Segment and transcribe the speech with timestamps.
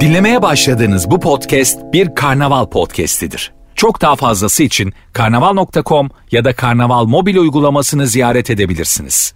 [0.00, 3.52] Dinlemeye başladığınız bu podcast bir karnaval podcastidir.
[3.74, 9.34] Çok daha fazlası için karnaval.com ya da karnaval mobil uygulamasını ziyaret edebilirsiniz.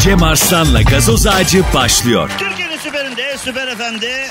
[0.00, 2.30] Cem Arslan'la gazoz ağacı başlıyor.
[2.38, 4.26] Türkiye'nin süperinde, süper FM'de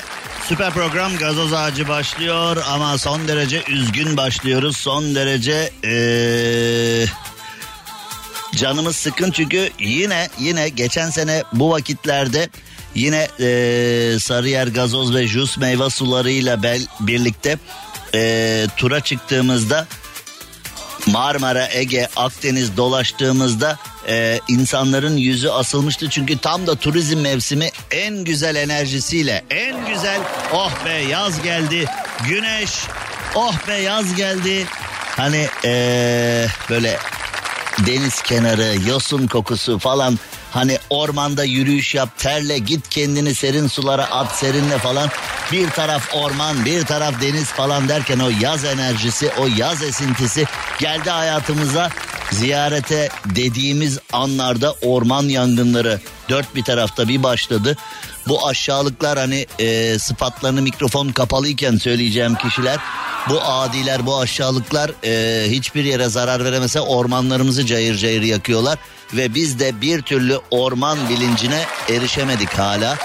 [0.48, 4.76] süper program gazoz ağacı başlıyor ama son derece üzgün başlıyoruz.
[4.76, 7.04] Son derece ee,
[8.56, 12.48] canımız sıkın çünkü yine yine geçen sene bu vakitlerde
[12.94, 17.58] yine ee, Sarıyer gazoz ve jus meyve sularıyla bel, birlikte
[18.14, 19.86] ee, tura çıktığımızda
[21.06, 26.10] Marmara, Ege, Akdeniz dolaştığımızda e, insanların yüzü asılmıştı.
[26.10, 30.20] Çünkü tam da turizm mevsimi en güzel enerjisiyle, en güzel
[30.52, 31.84] oh be yaz geldi,
[32.28, 32.70] güneş,
[33.34, 34.66] oh be yaz geldi.
[35.16, 36.98] Hani e, böyle
[37.86, 40.18] deniz kenarı, yosun kokusu falan
[40.54, 45.08] Hani ormanda yürüyüş yap, terle, git kendini serin sulara at, serinle falan.
[45.52, 50.44] Bir taraf orman, bir taraf deniz falan derken o yaz enerjisi, o yaz esintisi
[50.78, 51.90] geldi hayatımıza.
[52.32, 57.76] Ziyarete dediğimiz anlarda orman yangınları dört bir tarafta bir başladı.
[58.28, 62.78] Bu aşağılıklar hani e, sıfatlarını mikrofon kapalıyken söyleyeceğim kişiler
[63.28, 68.78] bu adiler bu aşağılıklar e, hiçbir yere zarar veremese ormanlarımızı cayır cayır yakıyorlar
[69.12, 72.96] ve biz de bir türlü orman bilincine erişemedik hala.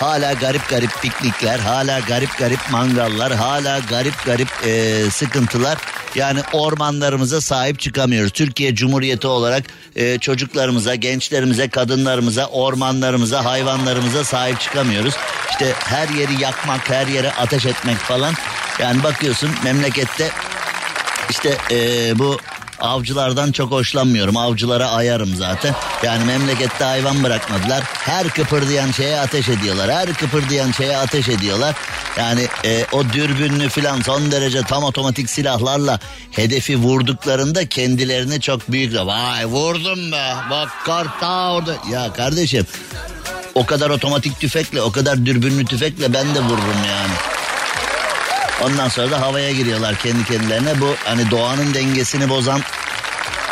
[0.00, 5.78] Hala garip garip piknikler, hala garip garip mangallar, hala garip garip e, sıkıntılar.
[6.14, 8.32] Yani ormanlarımıza sahip çıkamıyoruz.
[8.32, 9.64] Türkiye Cumhuriyeti olarak
[9.96, 15.14] e, çocuklarımıza, gençlerimize, kadınlarımıza, ormanlarımıza, hayvanlarımıza sahip çıkamıyoruz.
[15.50, 18.34] İşte her yeri yakmak, her yere ateş etmek falan.
[18.78, 20.30] Yani bakıyorsun memlekette
[21.30, 22.38] işte e, bu
[22.80, 24.36] Avcılardan çok hoşlanmıyorum.
[24.36, 25.74] Avcılara ayarım zaten.
[26.02, 27.82] Yani memlekette hayvan bırakmadılar.
[27.84, 29.90] Her kıpırdayan şeye ateş ediyorlar.
[29.90, 31.76] Her kıpırdayan şeye ateş ediyorlar.
[32.18, 35.98] Yani e, o dürbünlü filan son derece tam otomatik silahlarla
[36.30, 38.94] hedefi vurduklarında kendilerini çok büyük.
[38.94, 40.34] Vay vurdum be.
[40.50, 41.74] Bak kart daha orada.
[41.90, 42.66] Ya kardeşim
[43.54, 47.37] o kadar otomatik tüfekle o kadar dürbünlü tüfekle ben de vururum yani.
[48.64, 50.80] Ondan sonra da havaya giriyorlar kendi kendilerine.
[50.80, 52.60] Bu hani doğanın dengesini bozan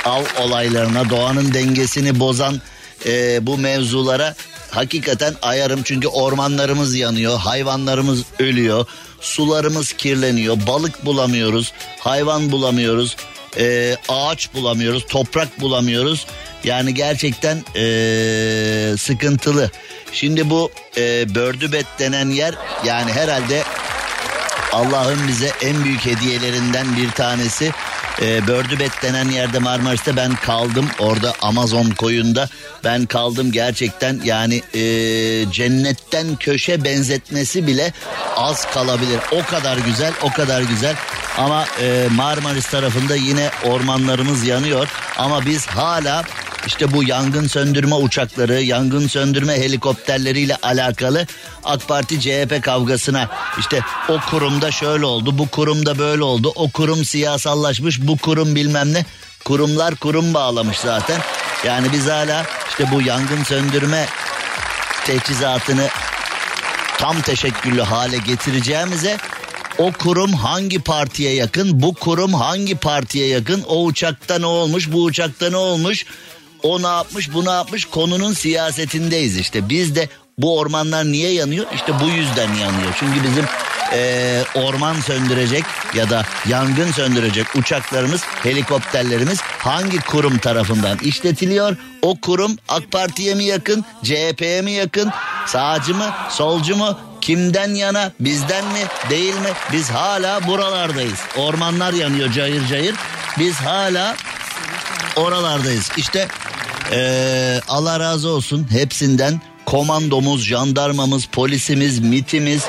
[0.04, 2.60] av olaylarına, doğanın dengesini bozan
[3.06, 4.34] e, bu mevzulara
[4.70, 5.82] hakikaten ayarım.
[5.82, 8.86] Çünkü ormanlarımız yanıyor, hayvanlarımız ölüyor,
[9.20, 13.16] sularımız kirleniyor, balık bulamıyoruz, hayvan bulamıyoruz,
[13.58, 16.26] e, ağaç bulamıyoruz, toprak bulamıyoruz.
[16.64, 19.70] Yani gerçekten e, sıkıntılı.
[20.12, 23.62] Şimdi bu e, Bördübet denen yer yani herhalde
[24.76, 27.72] Allah'ın bize en büyük hediyelerinden bir tanesi.
[28.22, 30.88] E, Bördübet denen yerde Marmaris'te ben kaldım.
[30.98, 32.48] Orada Amazon koyunda
[32.84, 34.80] ben kaldım gerçekten yani e,
[35.50, 37.92] cennetten köşe benzetmesi bile
[38.36, 39.20] az kalabilir.
[39.32, 40.96] O kadar güzel o kadar güzel
[41.38, 46.24] ama e, Marmaris tarafında yine ormanlarımız yanıyor ama biz hala
[46.66, 51.26] işte bu yangın söndürme uçakları, yangın söndürme helikopterleriyle alakalı
[51.64, 53.28] AK Parti CHP kavgasına
[53.58, 58.92] işte o kurumda şöyle oldu, bu kurumda böyle oldu, o kurum siyasallaşmış, bu kurum bilmem
[58.92, 59.04] ne.
[59.44, 61.20] Kurumlar kurum bağlamış zaten.
[61.66, 64.06] Yani biz hala işte bu yangın söndürme
[65.06, 65.88] teçhizatını
[66.98, 69.18] tam teşekküllü hale getireceğimize
[69.78, 75.02] o kurum hangi partiye yakın, bu kurum hangi partiye yakın, o uçakta ne olmuş, bu
[75.02, 76.06] uçakta ne olmuş,
[76.66, 79.68] o ne yapmış bu ne yapmış konunun siyasetindeyiz işte.
[79.68, 81.66] Biz de bu ormanlar niye yanıyor?
[81.74, 82.96] İşte bu yüzden yanıyor.
[82.98, 83.44] Çünkü bizim
[83.92, 91.76] e, orman söndürecek ya da yangın söndürecek uçaklarımız, helikopterlerimiz hangi kurum tarafından işletiliyor?
[92.02, 95.12] O kurum AK Parti'ye mi yakın, CHP'ye mi yakın,
[95.46, 96.98] sağcı mı, solcu mu?
[97.20, 99.50] Kimden yana, bizden mi, değil mi?
[99.72, 101.18] Biz hala buralardayız.
[101.36, 102.94] Ormanlar yanıyor cayır cayır.
[103.38, 104.16] Biz hala
[105.16, 105.90] oralardayız.
[105.96, 106.28] İşte
[106.92, 112.64] ee, Allah razı olsun hepsinden komandomuz, jandarmamız, polisimiz, mitimiz,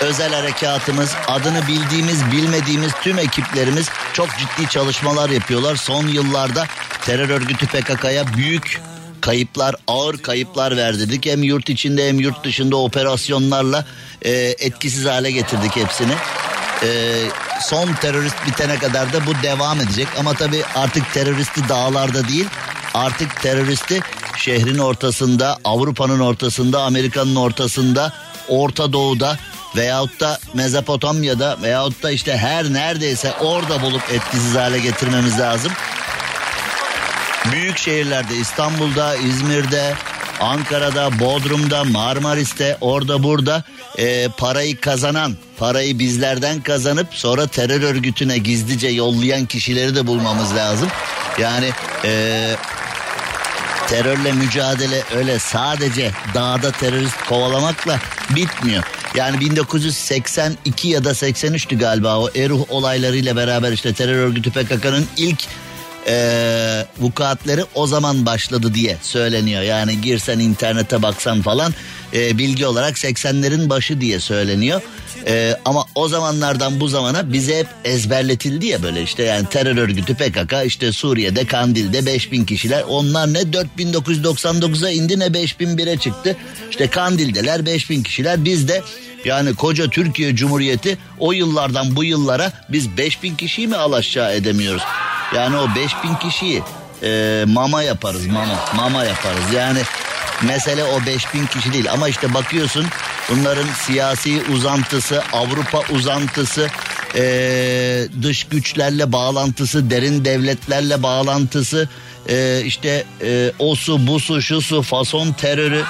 [0.00, 5.76] özel harekatımız, adını bildiğimiz, bilmediğimiz tüm ekiplerimiz çok ciddi çalışmalar yapıyorlar.
[5.76, 6.66] Son yıllarda
[7.06, 8.80] terör örgütü PKK'ya büyük
[9.20, 11.26] kayıplar, ağır kayıplar verdirdik.
[11.26, 13.84] Hem yurt içinde hem yurt dışında operasyonlarla
[14.22, 16.12] e, etkisiz hale getirdik hepsini.
[16.82, 17.20] E,
[17.62, 20.08] son terörist bitene kadar da bu devam edecek.
[20.18, 22.46] Ama tabii artık teröristi dağlarda değil,
[22.94, 24.00] artık teröristi
[24.36, 28.12] şehrin ortasında, Avrupa'nın ortasında, Amerika'nın ortasında,
[28.48, 29.38] Orta Doğu'da
[29.76, 35.72] veyahut da Mezopotamya'da veyahut da işte her neredeyse orada bulup etkisiz hale getirmemiz lazım.
[37.52, 39.94] Büyük şehirlerde İstanbul'da, İzmir'de,
[40.40, 43.62] Ankara'da, Bodrum'da, Marmaris'te, orada burada
[43.98, 50.88] e, parayı kazanan, parayı bizlerden kazanıp sonra terör örgütüne gizlice yollayan kişileri de bulmamız lazım.
[51.38, 51.70] Yani
[52.04, 52.56] e,
[53.88, 58.00] terörle mücadele öyle sadece dağda terörist kovalamakla
[58.30, 58.84] bitmiyor.
[59.14, 65.46] Yani 1982 ya da 83'tü galiba o Eruh olaylarıyla beraber işte terör örgütü PKK'nın ilk
[66.06, 69.62] e, vukuatları o zaman başladı diye söyleniyor.
[69.62, 71.74] Yani girsen internete baksan falan
[72.14, 74.80] e, bilgi olarak 80'lerin başı diye söyleniyor.
[75.26, 80.14] E, ama o zamanlardan bu zamana bize hep ezberletildi ya böyle işte yani terör örgütü
[80.14, 86.36] PKK işte Suriye'de Kandil'de 5000 kişiler onlar ne 4999'a indi ne 5001'e çıktı.
[86.70, 88.82] İşte Kandil'deler 5000 kişiler biz de
[89.24, 94.82] yani koca Türkiye Cumhuriyeti o yıllardan bu yıllara biz 5000 kişiyi mi alaşağı edemiyoruz?
[95.34, 96.62] Yani o 5000 kişiyi
[97.02, 99.78] e, mama yaparız mama mama yaparız yani
[100.46, 102.86] mesele o 5000 kişi değil ama işte bakıyorsun
[103.30, 106.68] bunların siyasi uzantısı Avrupa uzantısı
[107.14, 111.88] e, dış güçlerle bağlantısı derin devletlerle bağlantısı
[112.28, 115.84] e, işte e, o su bu su şu su fason terörü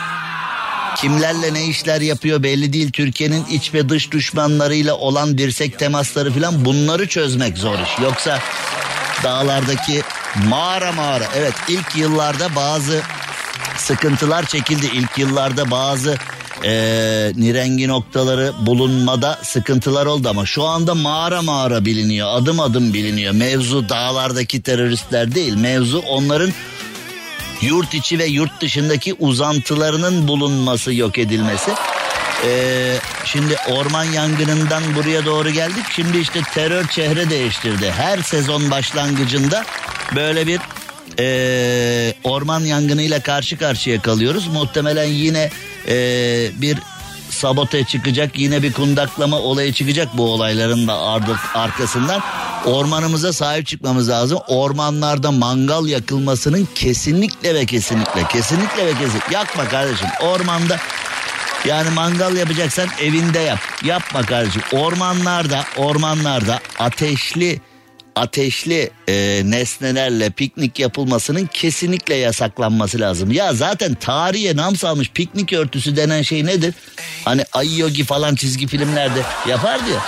[0.97, 2.93] kimlerle ne işler yapıyor belli değil.
[2.93, 8.03] Türkiye'nin iç ve dış düşmanlarıyla olan dirsek temasları falan bunları çözmek zor iş.
[8.03, 8.41] Yoksa
[9.25, 10.03] dağlardaki
[10.49, 13.03] mağara mağara evet ilk yıllarda bazı
[13.85, 14.87] sıkıntılar çekildi.
[14.95, 16.17] İlk yıllarda bazı
[16.65, 16.73] e,
[17.37, 22.29] nirengi noktaları bulunmada sıkıntılar oldu ama şu anda mağara mağara biliniyor.
[22.31, 23.35] Adım adım biliniyor.
[23.35, 25.55] Mevzu dağlardaki teröristler değil.
[25.55, 26.53] Mevzu onların
[27.61, 31.71] yurt içi ve yurt dışındaki uzantılarının bulunması yok edilmesi.
[32.47, 35.85] Ee, şimdi orman yangınından buraya doğru geldik.
[35.91, 37.91] Şimdi işte terör çehre değiştirdi.
[37.97, 39.65] Her sezon başlangıcında
[40.17, 40.61] böyle bir
[41.19, 44.47] e, orman yangınıyla karşı karşıya kalıyoruz.
[44.47, 45.51] Muhtemelen yine
[45.89, 45.97] e,
[46.61, 46.79] bir
[47.31, 50.99] sabote çıkacak yine bir kundaklama olayı çıkacak bu olayların da
[51.55, 52.23] arkasından.
[52.65, 54.39] Ormanımıza sahip çıkmamız lazım.
[54.49, 60.09] Ormanlarda mangal yakılmasının kesinlikle ve kesinlikle kesinlikle ve kesinlikle yakma kardeşim.
[60.23, 60.79] Ormanda
[61.65, 63.59] yani mangal yapacaksan evinde yap.
[63.85, 64.63] Yapma kardeşim.
[64.73, 67.61] Ormanlarda, ormanlarda ateşli
[68.17, 73.33] ateşli e, nesnelerle piknik yapılmasının kesinlikle yasaklanması lazım.
[73.33, 76.75] Ya zaten tarihe nam salmış piknik örtüsü denen şey nedir?
[77.25, 80.01] Hani Ayyogi falan çizgi filmlerde yapardı ya.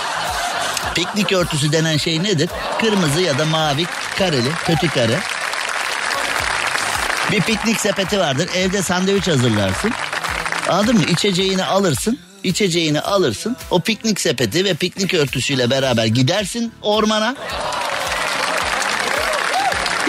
[0.95, 2.49] Piknik örtüsü denen şey nedir?
[2.81, 3.85] Kırmızı ya da mavi
[4.17, 5.19] kareli, kötü kare.
[7.31, 8.49] Bir piknik sepeti vardır.
[8.55, 9.91] Evde sandviç hazırlarsın.
[10.69, 11.03] Anladın mı?
[11.03, 12.19] İçeceğini alırsın.
[12.43, 13.57] İçeceğini alırsın.
[13.71, 17.35] O piknik sepeti ve piknik örtüsüyle beraber gidersin ormana.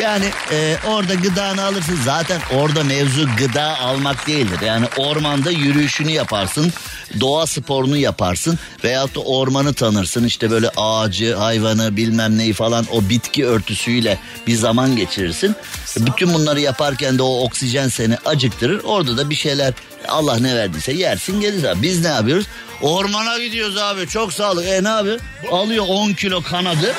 [0.03, 1.99] Yani e, orada gıdanı alırsın.
[2.05, 4.61] Zaten orada mevzu gıda almak değildir.
[4.67, 6.73] Yani ormanda yürüyüşünü yaparsın.
[7.21, 8.59] Doğa sporunu yaparsın.
[8.85, 10.25] Veyahut da ormanı tanırsın.
[10.25, 15.57] İşte böyle ağacı, hayvanı bilmem neyi falan o bitki örtüsüyle bir zaman geçirirsin.
[15.97, 18.81] Bütün bunları yaparken de o oksijen seni acıktırır.
[18.85, 19.75] Orada da bir şeyler
[20.09, 21.83] Allah ne verdiyse yersin gelirsin.
[21.83, 22.47] Biz ne yapıyoruz?
[22.83, 24.67] Ormana gidiyoruz abi çok sağlık.
[24.67, 25.19] E ne abi?
[25.51, 26.95] Alıyor 10 kilo kanadı.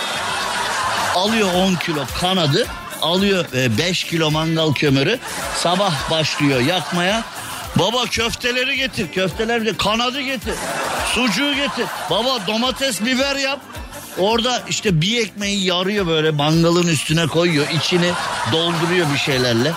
[1.16, 2.68] Alıyor 10 kilo kanadı
[3.02, 3.46] alıyor
[3.78, 5.20] 5 e, kilo mangal kömürü
[5.56, 7.24] sabah başlıyor yakmaya.
[7.76, 10.54] Baba köfteleri getir köfteler de kanadı getir
[11.14, 13.60] sucuğu getir baba domates biber yap
[14.20, 18.12] Orada işte bir ekmeği yarıyor böyle mangalın üstüne koyuyor içini
[18.52, 19.72] dolduruyor bir şeylerle.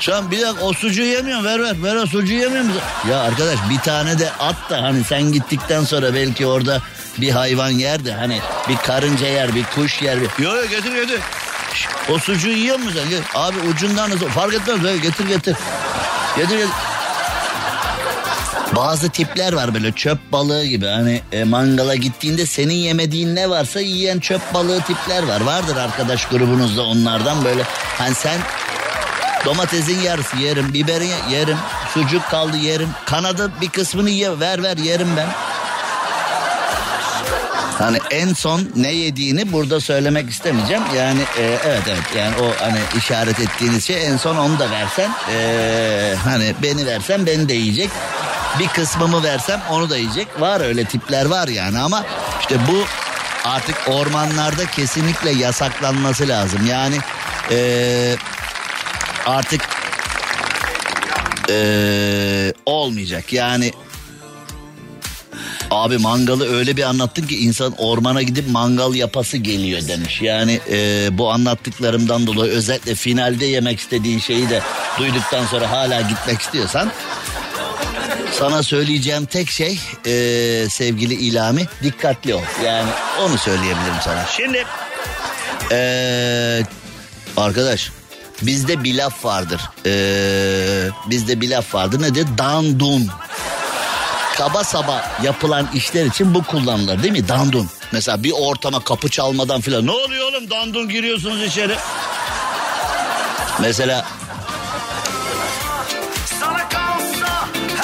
[0.00, 2.80] Şu an bir dakika o sucuğu yemiyorum ver ver ver o sucuğu yemiyor musun?
[3.10, 6.80] Ya arkadaş bir tane de at da hani sen gittikten sonra belki orada
[7.18, 10.20] bir hayvan yer de hani bir karınca yer bir kuş yer.
[10.20, 10.44] Bir...
[10.44, 11.20] Yok yok getir getir.
[12.10, 13.40] O sucuğu yiyor musun sen?
[13.40, 14.28] Abi ucundan nasıl?
[14.28, 15.02] Fark etmez.
[15.02, 15.56] Getir getir.
[16.36, 16.70] Getir getir.
[18.76, 23.80] Bazı tipler var böyle çöp balığı gibi hani e, mangala gittiğinde senin yemediğin ne varsa
[23.80, 25.40] yiyen çöp balığı tipler var.
[25.40, 27.62] Vardır arkadaş grubunuzda onlardan böyle
[27.98, 28.40] hani sen
[29.44, 31.56] domatesin yarısı yerim, biberin yerim,
[31.94, 35.28] sucuk kaldı yerim, kanadı bir kısmını ye ver ver yerim ben.
[37.82, 40.82] Hani en son ne yediğini burada söylemek istemeyeceğim.
[40.96, 45.10] Yani e, evet evet yani o hani işaret ettiğiniz şey en son onu da versen
[45.34, 47.90] e, hani beni versen beni de yiyecek.
[48.58, 50.40] Bir kısmımı versem onu da yiyecek.
[50.40, 52.04] Var öyle tipler var yani ama
[52.40, 52.84] işte bu
[53.44, 56.66] artık ormanlarda kesinlikle yasaklanması lazım.
[56.66, 56.96] Yani
[57.50, 58.16] e,
[59.26, 59.60] artık
[61.50, 63.32] e, olmayacak.
[63.32, 63.72] Yani
[65.72, 70.22] Abi mangalı öyle bir anlattın ki insan ormana gidip mangal yapası geliyor demiş.
[70.22, 74.62] Yani e, bu anlattıklarımdan dolayı özellikle finalde yemek istediğin şeyi de
[74.98, 76.92] duyduktan sonra hala gitmek istiyorsan
[78.32, 80.12] sana söyleyeceğim tek şey e,
[80.70, 82.42] sevgili İlami dikkatli ol.
[82.64, 82.90] Yani
[83.22, 84.26] onu söyleyebilirim sana.
[84.26, 84.64] Şimdi
[85.72, 86.62] e,
[87.36, 87.90] arkadaş
[88.42, 89.60] bizde bir laf vardır.
[89.86, 89.92] E,
[91.10, 92.26] bizde bir laf vardır nedir?
[92.38, 93.08] Dandun.
[94.36, 97.28] Kaba saba yapılan işler için bu kullanılır değil mi?
[97.28, 97.68] Dandun.
[97.92, 99.86] Mesela bir ortama kapı çalmadan filan.
[99.86, 101.76] Ne oluyor oğlum dandun giriyorsunuz içeri.
[103.60, 104.04] Mesela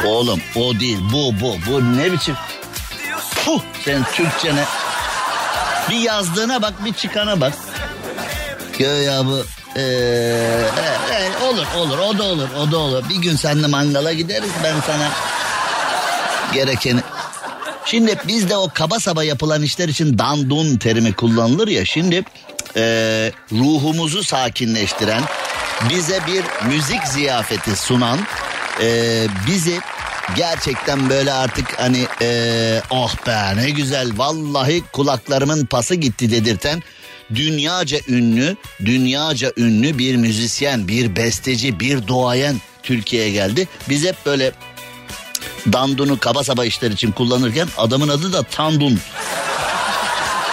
[0.06, 2.36] Oğlum o değil bu bu bu ne biçim
[3.44, 4.64] Puh sen Türkçene
[5.90, 7.52] bir yazdığına bak bir çıkana bak.
[8.78, 9.44] Ya bu
[9.76, 9.82] ee,
[11.10, 13.04] e, e, olur olur o da olur o da olur.
[13.08, 15.10] Bir gün seninle mangala gideriz ben sana
[16.52, 17.00] gerekeni.
[17.84, 21.84] Şimdi bizde o kaba saba yapılan işler için dandun terimi kullanılır ya.
[21.84, 22.24] Şimdi
[22.76, 22.82] e,
[23.52, 25.22] ruhumuzu sakinleştiren,
[25.90, 28.18] bize bir müzik ziyafeti sunan,
[28.82, 29.80] e, bizi
[30.36, 36.82] gerçekten böyle artık hani e, oh be ne güzel vallahi kulaklarımın pası gitti dedirten
[37.34, 43.68] dünyaca ünlü, dünyaca ünlü bir müzisyen, bir besteci, bir doğayan Türkiye'ye geldi.
[43.88, 44.52] Biz hep böyle
[45.72, 49.00] dandunu kaba saba işler için kullanırken adamın adı da Tandun.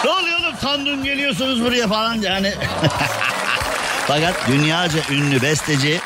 [0.04, 2.54] ne oluyor oğlum Tandun geliyorsunuz buraya falan yani.
[4.06, 6.00] Fakat dünyaca ünlü besteci,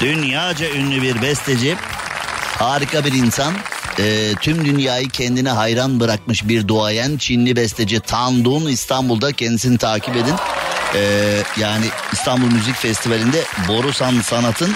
[0.00, 1.76] dünyaca ünlü bir besteci,
[2.58, 3.54] harika bir insan,
[3.98, 10.34] e, tüm dünyayı kendine hayran bırakmış bir duayen Çinli besteci Tandun İstanbul'da kendisini takip edin.
[10.94, 11.00] E,
[11.56, 14.74] yani İstanbul Müzik Festivali'nde Borusan Sanat'ın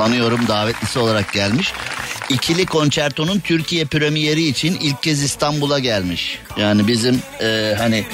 [0.00, 1.72] sanıyorum davetlisi olarak gelmiş.
[2.28, 6.38] İkili konçertonun Türkiye premieri için ilk kez İstanbul'a gelmiş.
[6.56, 8.06] Yani bizim e, hani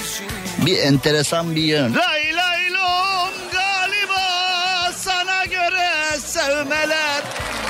[0.59, 1.95] bir enteresan bir yön.
[1.95, 7.23] Lay lay lom galiba sana göre sevmeler.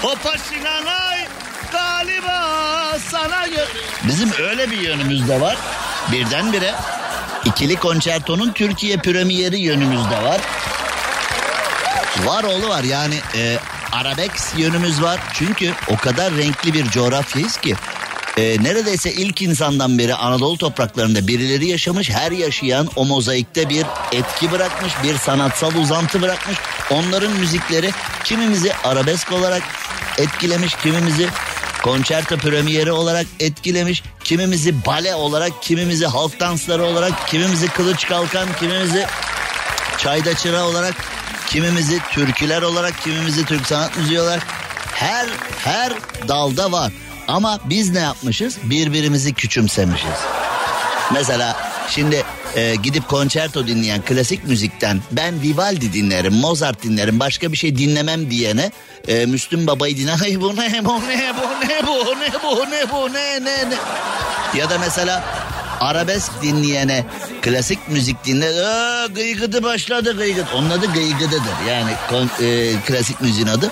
[0.03, 1.19] Hopaşinanay
[1.73, 3.69] galiba sana göre.
[4.09, 5.57] Bizim öyle bir yönümüz de var.
[6.13, 6.75] Birdenbire
[7.45, 10.41] ikili konçertonun Türkiye premieri yönümüzde var.
[12.25, 13.59] Var oğlu var yani e,
[13.93, 15.21] Arabex yönümüz var.
[15.33, 17.75] Çünkü o kadar renkli bir coğrafyayız ki
[18.37, 22.11] e, neredeyse ilk insandan beri Anadolu topraklarında birileri yaşamış.
[22.11, 26.57] Her yaşayan o mozaikte bir etki bırakmış, bir sanatsal uzantı bırakmış.
[26.91, 27.91] Onların müzikleri
[28.25, 29.63] kimimizi arabesk olarak
[30.19, 31.29] etkilemiş, kimimizi
[31.83, 39.07] konçerto premieri olarak etkilemiş, kimimizi bale olarak, kimimizi halk dansları olarak, kimimizi kılıç kalkan, kimimizi
[39.99, 40.95] çayda çıra olarak,
[41.57, 44.43] kimimizi türküler olarak, kimimizi Türk sanat müziği olarak
[44.95, 45.27] her
[45.65, 45.93] her
[46.29, 46.93] dalda var.
[47.29, 48.59] Ama biz ne yapmışız?
[48.63, 50.19] Birbirimizi küçümsemişiz.
[51.13, 51.57] Mesela
[51.89, 52.25] şimdi
[52.57, 58.31] e, gidip konçerto dinleyen klasik müzikten ben Vivaldi dinlerim, Mozart dinlerim, başka bir şey dinlemem
[58.31, 58.71] diyene
[59.09, 60.13] e, Müslüm Baba'yı dinle.
[60.13, 63.77] Ay bu ne bu ne bu ne bu ne bu ne bu ne ne ne.
[64.59, 65.25] Ya da mesela
[65.81, 67.05] arabesk dinleyene
[67.43, 70.47] klasik müzik dinle Aa, gıygıdı başladı gıygıdı.
[70.55, 73.71] Onun adı gıygıdıdır yani kon, e, klasik müziğin adı.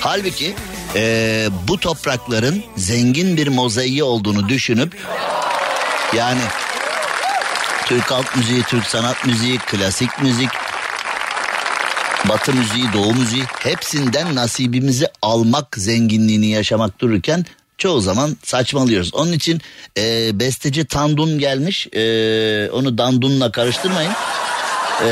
[0.00, 0.54] Halbuki
[0.94, 4.96] e, bu toprakların zengin bir mozaiği olduğunu düşünüp
[6.16, 6.40] yani
[7.86, 10.50] Türk halk müziği, Türk sanat müziği, klasik müzik,
[12.28, 17.44] Batı müziği, Doğu müziği hepsinden nasibimizi almak zenginliğini yaşamak dururken
[17.78, 19.14] çoğu zaman saçmalıyoruz.
[19.14, 19.60] Onun için
[19.98, 21.86] e, besteci Tandun gelmiş.
[21.86, 24.12] E, onu Dandun'la karıştırmayın.
[25.06, 25.10] E,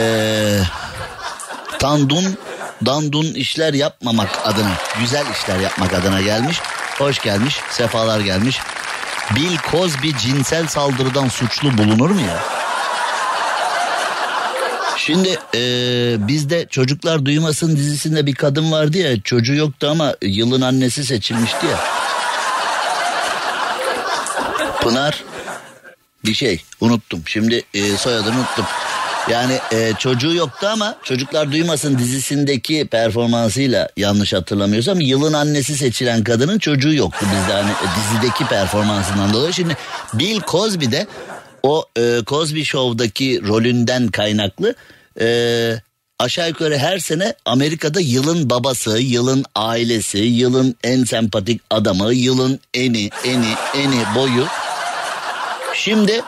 [1.78, 2.38] Tandun,
[2.86, 6.60] Dandun işler yapmamak adına, güzel işler yapmak adına gelmiş.
[6.98, 8.58] Hoş gelmiş, sefalar gelmiş.
[9.36, 12.44] Bill Cosby cinsel saldırıdan suçlu bulunur mu ya?
[14.96, 15.60] Şimdi e,
[16.28, 22.03] bizde Çocuklar Duymasın dizisinde bir kadın vardı ya çocuğu yoktu ama yılın annesi seçilmişti ya.
[24.84, 25.24] Pınar
[26.24, 27.22] bir şey unuttum.
[27.26, 28.64] Şimdi e, soyadını unuttum.
[29.30, 36.58] Yani e, çocuğu yoktu ama Çocuklar Duymasın dizisindeki performansıyla yanlış hatırlamıyorsam yılın annesi seçilen kadının
[36.58, 39.52] çocuğu yoktu bizde hani e, dizideki performansından dolayı.
[39.52, 39.76] Şimdi
[40.14, 41.06] Bill Cosby de
[41.62, 44.74] o e, Cosby Show'daki rolünden kaynaklı
[45.20, 45.26] e,
[46.18, 53.10] aşağı yukarı her sene Amerika'da yılın babası, yılın ailesi, yılın en sempatik adamı, yılın eni,
[53.24, 54.46] eni, eni boyu.
[55.74, 56.22] Şimdi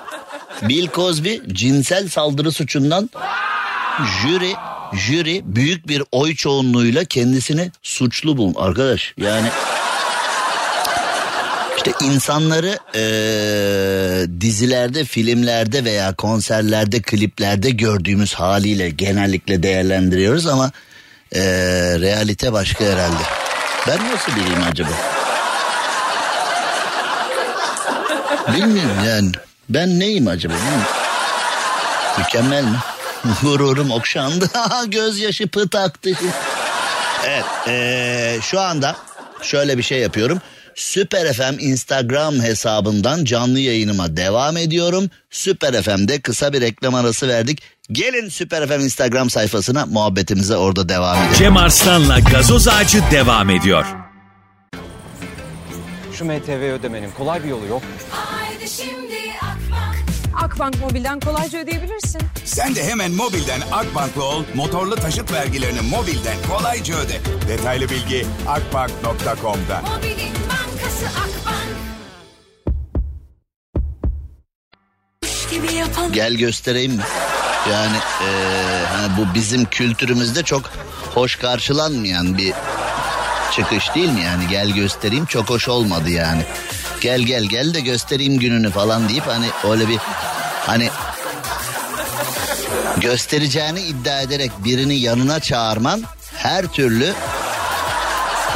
[0.62, 3.11] Bill Cosby cinsel saldırı suçundan
[4.23, 4.55] jüri
[4.95, 9.15] jüri büyük bir oy çoğunluğuyla kendisini suçlu bul arkadaş.
[9.17, 9.49] Yani
[11.76, 13.03] işte insanları e,
[14.41, 20.71] dizilerde, filmlerde veya konserlerde, kliplerde gördüğümüz haliyle genellikle değerlendiriyoruz ama
[21.35, 21.41] Ee,
[22.00, 23.23] realite başka herhalde.
[23.88, 24.88] Ben nasıl biriyim acaba?
[28.55, 29.31] Bilmiyorum yani.
[29.69, 30.55] Ben neyim acaba?
[30.55, 30.83] Bilmiyorum.
[32.19, 32.76] Mükemmel mi?
[33.43, 34.50] Gururum okşandı.
[34.87, 36.11] Gözyaşı pıt aktı.
[37.26, 38.97] Evet ee, şu anda
[39.43, 40.41] şöyle bir şey yapıyorum.
[40.75, 45.11] Süper FM Instagram hesabından canlı yayınıma devam ediyorum.
[45.31, 47.62] Süper FM'de kısa bir reklam arası verdik.
[47.93, 51.35] Gelin Süper FM Instagram sayfasına muhabbetimize orada devam edelim.
[51.38, 53.87] Cem Arslan'la gazoz ağacı devam ediyor.
[56.18, 57.82] Şu MTV ödemenin kolay bir yolu yok.
[58.11, 59.96] Haydi şimdi Akbank.
[60.44, 62.20] Akbank Mobil'den kolayca ödeyebilirsin.
[62.44, 67.20] Sen de hemen mobilden Akbank'la ol, motorlu taşıt vergilerini mobilden kolayca öde.
[67.49, 69.80] Detaylı bilgi akbank.com'da.
[69.80, 71.76] Mobilin bankası Akbank.
[76.14, 77.02] Gel göstereyim mi?
[77.73, 80.70] Yani eee, hani bu bizim kültürümüzde çok
[81.14, 82.52] hoş karşılanmayan bir
[83.56, 86.42] çıkış değil mi yani gel göstereyim çok hoş olmadı yani.
[87.00, 89.98] Gel gel gel de göstereyim gününü falan deyip hani öyle bir
[90.66, 90.90] hani
[92.96, 96.02] göstereceğini iddia ederek birini yanına çağırman
[96.36, 97.12] her türlü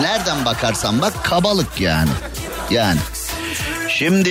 [0.01, 2.11] nereden bakarsan bak kabalık yani.
[2.71, 3.01] Yani.
[3.89, 4.31] Şimdi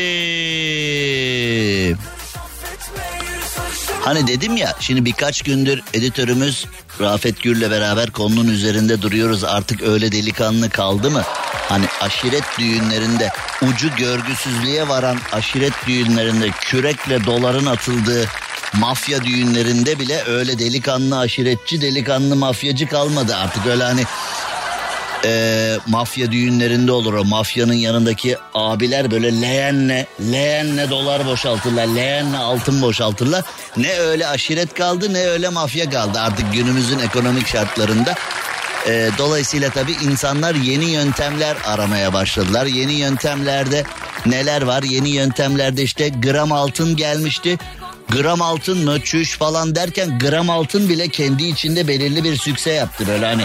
[4.02, 6.66] Hani dedim ya şimdi birkaç gündür editörümüz
[7.02, 9.44] Rafet Gür'le beraber konunun üzerinde duruyoruz.
[9.44, 11.24] Artık öyle delikanlı kaldı mı?
[11.70, 13.30] Hani aşiret düğünlerinde
[13.62, 18.26] ucu görgüsüzlüğe varan aşiret düğünlerinde kürekle doların atıldığı
[18.74, 23.36] mafya düğünlerinde bile öyle delikanlı aşiretçi delikanlı mafyacı kalmadı.
[23.36, 24.04] Artık öyle hani
[25.26, 27.24] e, mafya düğünlerinde olur o.
[27.26, 33.44] Mafyanın yanındaki abiler böyle leğenle leğenle dolar boşaltırlar leğenle altın boşaltırlar.
[33.78, 36.20] Ne öyle aşiret kaldı ne öyle mafya kaldı.
[36.20, 38.16] Artık günümüzün ekonomik şartlarında
[38.88, 42.66] E, dolayısıyla tabii insanlar yeni yöntemler aramaya başladılar.
[42.66, 43.84] Yeni yöntemlerde
[44.26, 44.84] neler var?
[44.84, 47.58] Yeni yöntemlerde işte gram altın gelmişti.
[48.10, 53.08] Gram altın mı çüş falan derken gram altın bile kendi içinde belirli bir sükse yaptı.
[53.08, 53.44] Böyle hani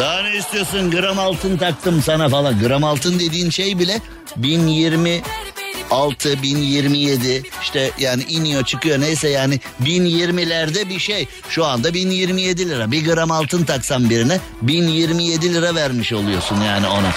[0.00, 2.60] daha ne istiyorsun gram altın taktım sana falan.
[2.60, 4.00] Gram altın dediğin şey bile
[4.36, 11.28] 1026, 1027 işte yani iniyor çıkıyor neyse yani 1020'lerde bir şey.
[11.48, 12.90] Şu anda 1027 lira.
[12.90, 17.12] Bir gram altın taksan birine 1027 lira vermiş oluyorsun yani ona.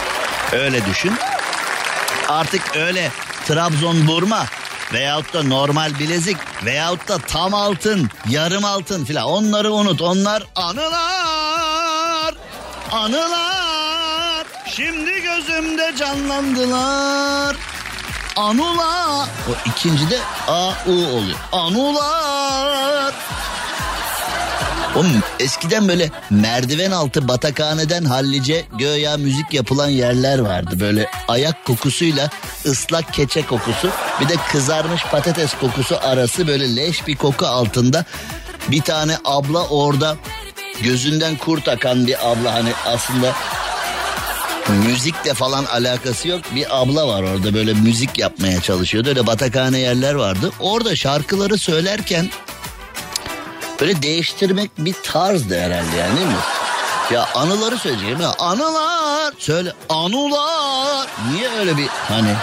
[0.51, 1.13] Öyle düşün.
[2.27, 3.11] Artık öyle
[3.47, 4.45] Trabzon burma
[4.93, 10.01] veyahut da normal bilezik veyahut da tam altın, yarım altın filan onları unut.
[10.01, 12.35] Onlar anılar,
[12.93, 14.45] anılar.
[14.75, 17.55] Şimdi gözümde canlandılar.
[18.35, 19.23] Anula.
[19.23, 21.37] O ikinci de A U oluyor.
[21.51, 23.13] Anular.
[24.95, 30.79] Oğlum eskiden böyle merdiven altı batakhaneden hallice göya müzik yapılan yerler vardı.
[30.79, 32.29] Böyle ayak kokusuyla
[32.65, 33.89] ıslak keçe kokusu
[34.21, 38.05] bir de kızarmış patates kokusu arası böyle leş bir koku altında.
[38.71, 40.15] Bir tane abla orada
[40.81, 43.33] gözünden kurt akan bir abla hani aslında
[44.69, 46.41] müzikle falan alakası yok.
[46.55, 49.09] Bir abla var orada böyle müzik yapmaya çalışıyordu.
[49.09, 50.51] Öyle batakhane yerler vardı.
[50.59, 52.29] Orada şarkıları söylerken
[53.81, 56.33] böyle değiştirmek bir tarzdı herhalde yani değil mi?
[57.11, 62.35] Ya anıları söyleyeceğim ya anılar söyle anılar niye öyle bir hani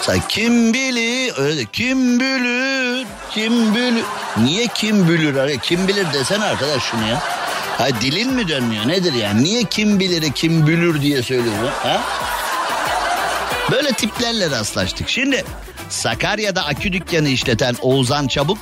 [0.00, 4.04] sen kim bilir öyle de, kim bilir kim bilir
[4.36, 7.22] niye kim bilir kim bilir desene arkadaş şunu ya.
[7.78, 12.00] Ha dilin mi dönmüyor nedir yani niye kim bilir kim bilir diye söylüyorsun ha?
[13.70, 15.08] Böyle tiplerle rastlaştık.
[15.08, 15.44] Şimdi
[15.88, 18.58] Sakarya'da akü dükkanı işleten Oğuzhan Çabuk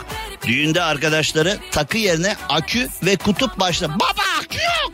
[0.47, 3.95] düğünde arkadaşları takı yerine akü ve kutup başla.
[3.95, 4.93] Baba akü yok!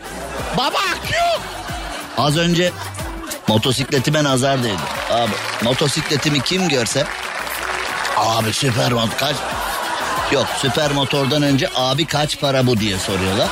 [0.57, 1.41] Baba akü yok!
[2.19, 2.73] Az önce
[3.51, 4.83] motosikletime nazar değdi.
[5.11, 5.33] Abi
[5.63, 7.05] motosikletimi kim görse
[8.17, 9.37] abi süper motor kaç
[10.33, 13.49] Yok süper motordan önce abi kaç para bu diye soruyorlar.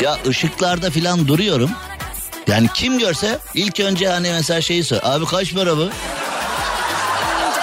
[0.00, 1.70] Ya ışıklarda filan duruyorum.
[2.46, 4.98] Yani kim görse ilk önce hani mesela şeyi sor.
[5.02, 5.88] Abi kaç para bu?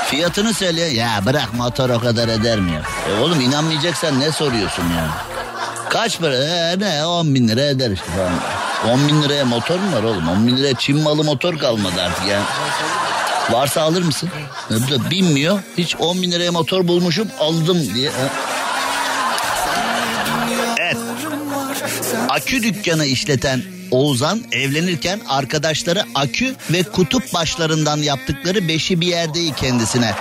[0.06, 0.82] Fiyatını söyle.
[0.82, 2.82] Ya bırak motor o kadar eder mi ya?
[3.10, 5.12] E oğlum inanmayacaksan ne soruyorsun yani?
[5.90, 6.36] Kaç para?
[6.36, 8.63] E, ne 10 bin lira eder işte falan.
[8.92, 10.28] 10 bin liraya motor mu var oğlum?
[10.28, 12.46] 10 bin liraya Çin malı motor kalmadı artık yani.
[13.52, 14.30] Varsa alır mısın?
[14.70, 15.60] Bu da binmiyor.
[15.78, 18.12] Hiç 10 bin liraya motor bulmuşum aldım diye.
[20.80, 20.98] Evet.
[22.30, 30.14] Akü dükkanı işleten Oğuzhan evlenirken arkadaşları akü ve kutup başlarından yaptıkları beşi bir yerdeyi kendisine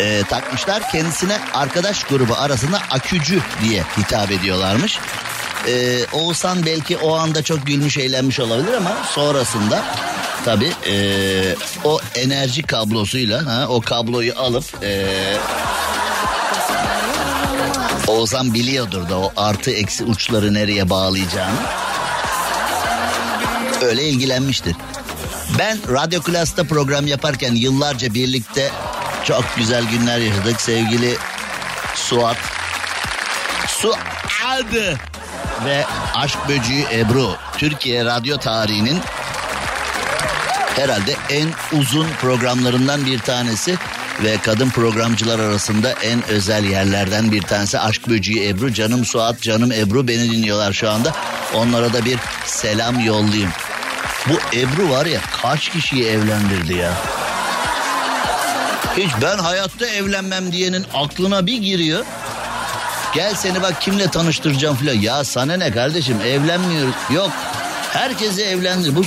[0.00, 0.90] e, takmışlar.
[0.92, 4.98] Kendisine arkadaş grubu arasında akücü diye hitap ediyorlarmış.
[5.68, 9.84] E, Oğuzhan belki o anda çok gülmüş eğlenmiş olabilir ama sonrasında
[10.44, 10.94] tabii e,
[11.84, 15.06] o enerji kablosuyla ha, o kabloyu alıp e,
[18.06, 21.58] Oğuzhan biliyordur da o artı eksi uçları nereye bağlayacağını.
[23.82, 24.76] Öyle ilgilenmiştir.
[25.58, 28.70] Ben Radyo Klas'ta program yaparken yıllarca birlikte
[29.24, 30.60] çok güzel günler yaşadık.
[30.60, 31.16] Sevgili
[31.94, 32.36] Suat.
[33.68, 34.00] Suat
[35.64, 37.36] ve Aşk Böceği Ebru.
[37.58, 39.00] Türkiye radyo tarihinin
[40.76, 43.76] herhalde en uzun programlarından bir tanesi
[44.24, 48.72] ve kadın programcılar arasında en özel yerlerden bir tanesi Aşk Böceği Ebru.
[48.72, 51.12] Canım Suat, canım Ebru beni dinliyorlar şu anda.
[51.54, 53.50] Onlara da bir selam yollayayım.
[54.28, 56.92] Bu Ebru var ya kaç kişiyi evlendirdi ya.
[58.96, 62.04] Hiç ben hayatta evlenmem diyenin aklına bir giriyor.
[63.16, 64.94] Gel seni bak kimle tanıştıracağım filan.
[64.94, 66.94] Ya sana ne kardeşim evlenmiyoruz.
[67.10, 67.30] Yok
[67.92, 68.96] herkesi evlendir.
[68.96, 69.02] Bu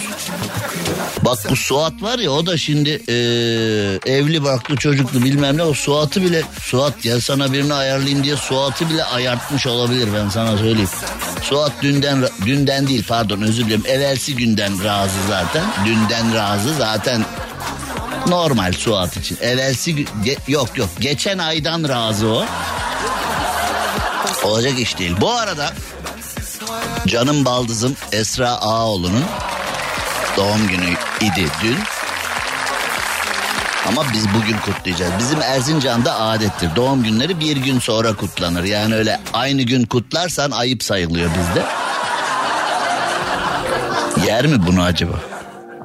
[1.22, 5.74] Bak bu Suat var ya o da şimdi eee, evli barklı çocuklu bilmem ne o
[5.74, 10.89] Suat'ı bile Suat gel sana birini ayarlayayım diye Suat'ı bile ayartmış olabilir ben sana söyleyeyim.
[11.41, 15.63] Suat dünden dünden değil pardon özür dilerim evvelsi günden razı zaten.
[15.86, 17.26] Dünden razı zaten
[18.28, 19.38] normal Suat için.
[19.41, 20.06] Evvelsi
[20.48, 22.45] yok yok geçen aydan razı o.
[24.43, 25.15] Olacak iş değil.
[25.21, 25.73] Bu arada
[27.08, 29.23] canım baldızım Esra Ağoğlu'nun
[30.38, 30.89] doğum günü
[31.21, 31.78] idi dün.
[33.88, 35.12] Ama biz bugün kutlayacağız.
[35.19, 36.69] Bizim Erzincan'da adettir.
[36.75, 38.63] Doğum günleri bir gün sonra kutlanır.
[38.63, 41.65] Yani öyle aynı gün kutlarsan ayıp sayılıyor bizde.
[44.28, 45.15] Yer mi bunu acaba?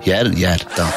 [0.06, 0.92] Yer yer tamam.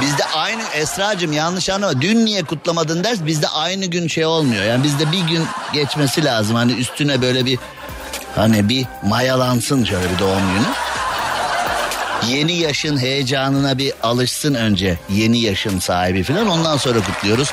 [0.00, 2.00] Bizde aynı Esra'cığım yanlış anlama.
[2.00, 4.64] Dün niye kutlamadın ders bizde aynı gün şey olmuyor.
[4.64, 6.56] Yani bizde bir gün geçmesi lazım.
[6.56, 7.58] Hani üstüne böyle bir
[8.36, 10.66] hani bir mayalansın şöyle bir doğum günü.
[12.28, 14.98] Yeni yaşın heyecanına bir alışsın önce.
[15.10, 17.50] Yeni yaşın sahibi falan ondan sonra kutluyoruz.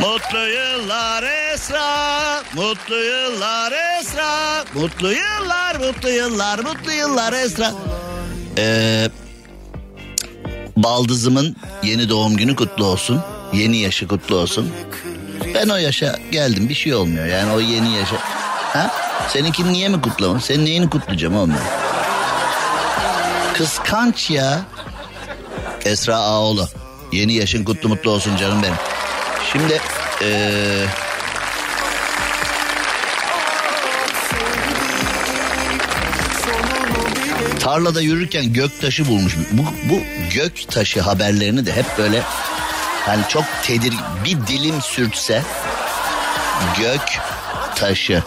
[0.00, 1.22] Mutlu yıllar
[1.54, 7.72] Esra, mutlu yıllar Esra, mutlu yıllar, mutlu yıllar, mutlu yıllar Esra.
[8.58, 9.08] Ee,
[10.82, 13.20] baldızımın yeni doğum günü kutlu olsun.
[13.52, 14.70] Yeni yaşı kutlu olsun.
[15.54, 18.16] Ben o yaşa geldim bir şey olmuyor yani o yeni yaşa.
[18.72, 18.90] Ha?
[19.28, 20.40] Seninkini niye mi kutlama?
[20.40, 21.54] Senin neyini kutlayacağım oğlum?
[23.54, 24.60] Kıskanç ya.
[25.84, 26.68] Esra Ağoğlu.
[27.12, 28.74] Yeni yaşın kutlu mutlu olsun canım benim.
[29.52, 29.80] Şimdi
[30.22, 30.86] eee
[37.60, 39.36] tarlada yürürken gök taşı bulmuş.
[39.52, 40.00] Bu, bu
[40.34, 42.22] gök taşı haberlerini de hep böyle
[43.06, 43.94] hani çok tedir
[44.24, 45.42] bir dilim sürtse
[46.78, 47.18] gök
[47.76, 48.22] taşı.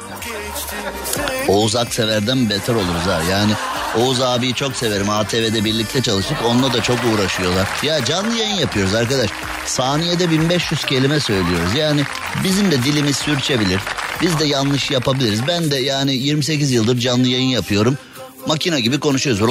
[1.48, 3.22] Oğuz Aksever'den beter oluruz ha.
[3.32, 3.52] Yani
[3.98, 5.10] Oğuz abiyi çok severim.
[5.10, 6.38] ATV'de birlikte çalıştık.
[6.46, 7.68] Onunla da çok uğraşıyorlar.
[7.84, 9.30] Ya canlı yayın yapıyoruz arkadaş.
[9.66, 11.76] Saniyede 1500 kelime söylüyoruz.
[11.76, 12.04] Yani
[12.44, 13.82] bizim de dilimiz sürçebilir.
[14.22, 15.48] Biz de yanlış yapabiliriz.
[15.48, 17.98] Ben de yani 28 yıldır canlı yayın yapıyorum.
[18.48, 19.42] Makine gibi konuşuyoruz.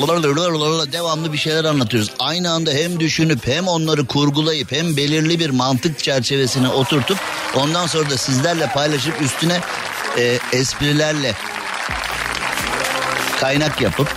[0.93, 2.11] Devamlı bir şeyler anlatıyoruz.
[2.19, 7.19] Aynı anda hem düşünüp hem onları kurgulayıp hem belirli bir mantık çerçevesine oturtup
[7.57, 9.61] ondan sonra da sizlerle paylaşıp üstüne
[10.19, 11.35] e, esprilerle
[13.41, 14.09] kaynak yapıp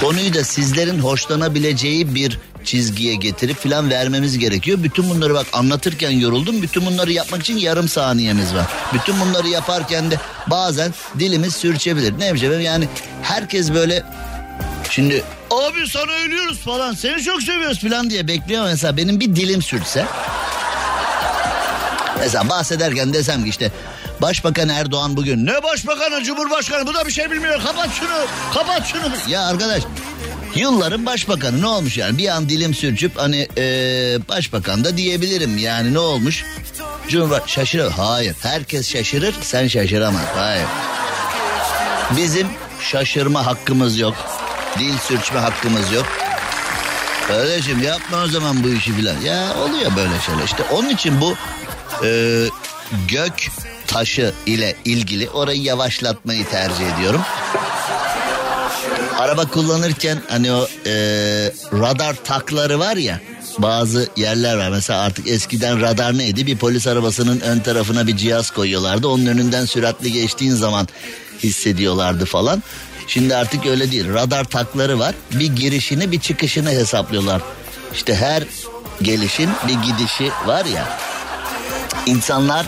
[0.00, 4.78] konuyu da sizlerin hoşlanabileceği bir çizgiye getirip filan vermemiz gerekiyor.
[4.82, 6.62] Bütün bunları bak anlatırken yoruldum.
[6.62, 8.66] Bütün bunları yapmak için yarım saniyemiz var.
[8.94, 12.18] Bütün bunları yaparken de bazen dilimiz sürçebilir.
[12.18, 12.88] Ne yapacağım yani
[13.22, 14.02] herkes böyle
[14.90, 19.62] şimdi abi sana ölüyoruz falan seni çok seviyoruz falan diye bekliyor mesela benim bir dilim
[19.62, 20.06] sürtse.
[22.18, 23.72] Mesela bahsederken desem ki işte
[24.22, 29.02] Başbakan Erdoğan bugün ne başbakanı cumhurbaşkanı bu da bir şey bilmiyor kapat şunu kapat şunu.
[29.28, 29.82] Ya arkadaş
[30.54, 35.94] yılların başbakanı ne olmuş yani bir an dilim sürçüp hani ee, başbakan da diyebilirim yani
[35.94, 36.44] ne olmuş?
[37.08, 40.66] Cumhurbaşkanı şaşırır hayır herkes şaşırır sen şaşıramaz hayır.
[42.16, 42.46] Bizim
[42.80, 44.14] şaşırma hakkımız yok.
[44.78, 46.06] Dil sürçme hakkımız yok.
[47.28, 49.20] Kardeşim yapma o zaman bu işi filan.
[49.20, 50.44] Ya oluyor böyle şeyler.
[50.44, 51.34] İşte onun için bu
[52.06, 52.44] e,
[53.08, 53.32] gök
[53.86, 57.20] taşı ile ilgili orayı yavaşlatmayı tercih ediyorum.
[59.22, 60.92] Araba kullanırken hani o e,
[61.72, 63.20] radar takları var ya
[63.58, 64.68] bazı yerler var.
[64.68, 66.46] Mesela artık eskiden radar neydi?
[66.46, 69.08] Bir polis arabasının ön tarafına bir cihaz koyuyorlardı.
[69.08, 70.88] Onun önünden süratli geçtiğin zaman
[71.42, 72.62] hissediyorlardı falan.
[73.06, 74.08] Şimdi artık öyle değil.
[74.08, 75.14] Radar takları var.
[75.32, 77.42] Bir girişini bir çıkışını hesaplıyorlar.
[77.94, 78.42] İşte her
[79.02, 80.98] gelişin bir gidişi var ya.
[82.06, 82.66] insanlar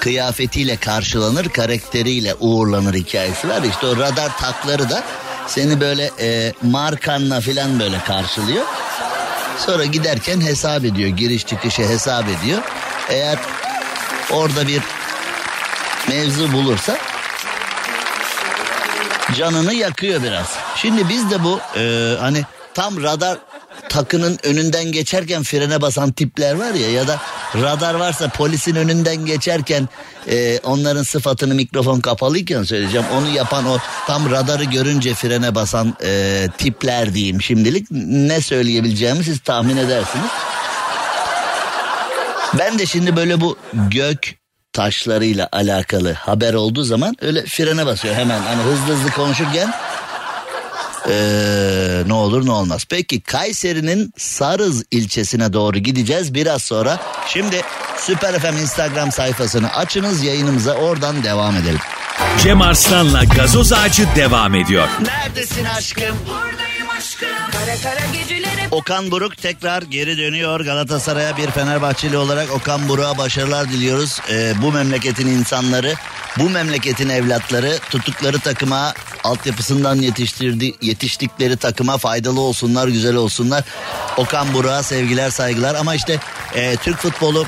[0.00, 3.62] kıyafetiyle karşılanır, karakteriyle uğurlanır hikayesi var.
[3.62, 5.02] İşte o radar takları da
[5.52, 8.64] seni böyle e, markanla falan böyle karşılıyor.
[9.58, 12.62] Sonra giderken hesap ediyor, giriş çıkışı hesap ediyor.
[13.08, 13.38] Eğer
[14.30, 14.82] orada bir
[16.08, 16.96] mevzu bulursa
[19.36, 20.56] canını yakıyor biraz.
[20.76, 22.42] Şimdi biz de bu e, hani
[22.74, 23.38] tam radar
[23.92, 27.20] takının önünden geçerken frene basan tipler var ya ya da
[27.54, 29.88] radar varsa polisin önünden geçerken
[30.28, 33.06] e, onların sıfatını mikrofon kapalıyken söyleyeceğim.
[33.14, 37.86] Onu yapan o tam radarı görünce frene basan e, tipler diyeyim şimdilik.
[38.06, 40.30] Ne söyleyebileceğimi siz tahmin edersiniz.
[42.58, 44.34] Ben de şimdi böyle bu gök
[44.72, 48.40] taşlarıyla alakalı haber olduğu zaman öyle frene basıyor hemen.
[48.40, 49.72] Hani hızlı hızlı konuşurken
[51.10, 52.84] ee, ne olur ne olmaz.
[52.88, 57.00] Peki Kayseri'nin Sarız ilçesine doğru gideceğiz biraz sonra.
[57.28, 57.62] Şimdi
[57.98, 61.80] Süper FM Instagram sayfasını açınız yayınımıza oradan devam edelim.
[62.42, 64.88] Cem Arslan'la gazoz ağacı devam ediyor.
[65.02, 66.16] Neredesin aşkım?
[66.26, 66.71] Buradayım aşkım.
[68.70, 74.20] Okan Buruk tekrar geri dönüyor Galatasaray'a bir Fenerbahçeli olarak Okan Buruk'a başarılar diliyoruz.
[74.30, 75.94] Ee, bu memleketin insanları,
[76.38, 83.64] bu memleketin evlatları tuttukları takıma altyapısından yetiştirdi, yetiştikleri takıma faydalı olsunlar, güzel olsunlar.
[84.16, 86.18] Okan Buruk'a sevgiler, saygılar ama işte
[86.54, 87.46] e, Türk futbolu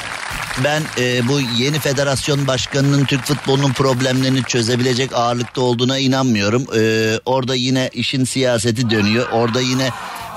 [0.64, 6.66] ben e, bu yeni federasyon başkanının Türk futbolunun problemlerini çözebilecek ağırlıkta olduğuna inanmıyorum.
[6.76, 9.28] E, orada yine işin siyaseti dönüyor.
[9.32, 9.90] Orada yine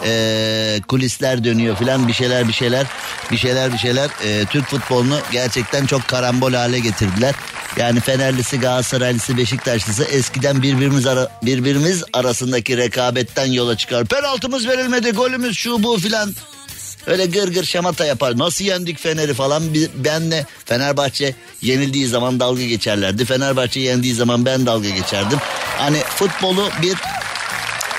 [0.05, 2.87] e, kulisler dönüyor filan bir şeyler bir şeyler
[3.31, 4.09] bir şeyler bir şeyler.
[4.23, 7.35] E, Türk futbolunu gerçekten çok karambol hale getirdiler.
[7.77, 14.05] Yani Fenerlisi, Galatasaraylısı, Beşiktaşlısı eskiden birbirimiz ara, birbirimiz arasındaki rekabetten yola çıkar.
[14.05, 16.33] Penaltımız verilmedi, golümüz şu bu filan.
[17.07, 18.37] Öyle gır gır şamata yapar.
[18.37, 19.63] Nasıl yendik Fener'i falan.
[19.95, 23.25] Benle Fenerbahçe yenildiği zaman dalga geçerlerdi.
[23.25, 25.39] Fenerbahçe yendiği zaman ben dalga geçerdim.
[25.77, 26.95] Hani futbolu bir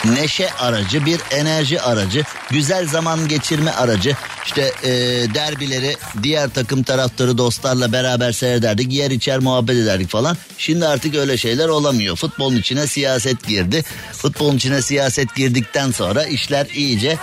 [0.05, 4.17] neşe aracı, bir enerji aracı, güzel zaman geçirme aracı.
[4.47, 4.91] İşte e,
[5.35, 8.93] derbileri diğer takım taraftarı dostlarla beraber seyrederdik.
[8.93, 10.37] Yer içer muhabbet ederdik falan.
[10.59, 12.17] Şimdi artık öyle şeyler olamıyor.
[12.17, 13.85] Futbolun içine siyaset girdi.
[14.13, 17.19] Futbolun içine siyaset girdikten sonra işler iyice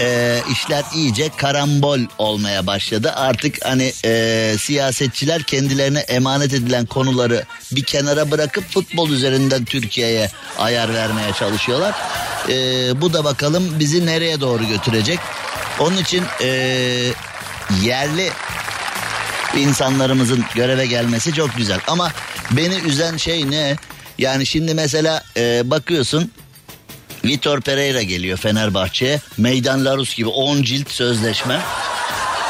[0.00, 3.12] e, işler iyice karambol olmaya başladı.
[3.16, 10.94] Artık hani e, siyasetçiler kendilerine emanet edilen konuları bir kenara bırakıp futbol üzerinden Türkiye'ye ayar
[10.94, 11.94] vermeye çalışıyorlar.
[12.48, 12.54] E,
[13.00, 15.18] bu da bakalım bizi nereye doğru götürecek.
[15.78, 16.48] Onun için e,
[17.82, 18.30] yerli
[19.56, 21.80] insanlarımızın göreve gelmesi çok güzel.
[21.86, 22.10] Ama
[22.50, 23.76] beni üzen şey ne?
[24.18, 26.30] Yani şimdi mesela e, bakıyorsun
[27.24, 29.20] Vitor Pereira geliyor Fenerbahçe'ye.
[29.38, 31.60] Meydan Larus gibi 10 cilt sözleşme.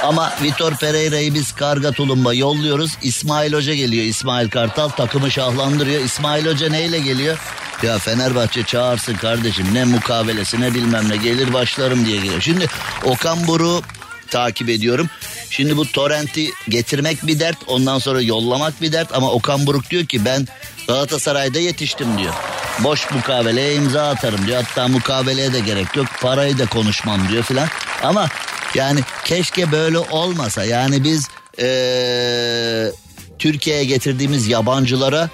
[0.02, 2.90] Ama Vitor Pereira'yı biz karga tulumba yolluyoruz.
[3.02, 4.04] İsmail Hoca geliyor.
[4.04, 6.04] İsmail Kartal takımı şahlandırıyor.
[6.04, 7.38] İsmail Hoca neyle geliyor?
[7.82, 12.40] Ya Fenerbahçe çağırsın kardeşim ne mukavelesi ne bilmem ne gelir başlarım diye geliyor.
[12.40, 12.66] Şimdi
[13.04, 13.82] Okan Buruk'u
[14.30, 15.08] takip ediyorum.
[15.50, 20.06] Şimdi bu torrenti getirmek bir dert ondan sonra yollamak bir dert ama Okan Buruk diyor
[20.06, 20.46] ki ben
[20.88, 22.34] Galatasaray'da yetiştim diyor.
[22.78, 24.62] Boş mukaveleye imza atarım diyor.
[24.62, 26.06] Hatta mukaveleye de gerek yok.
[26.20, 27.68] Parayı da konuşmam diyor filan.
[28.02, 28.28] Ama
[28.74, 30.64] yani keşke böyle olmasa.
[30.64, 32.92] Yani biz eee,
[33.38, 35.28] Türkiye'ye getirdiğimiz yabancılara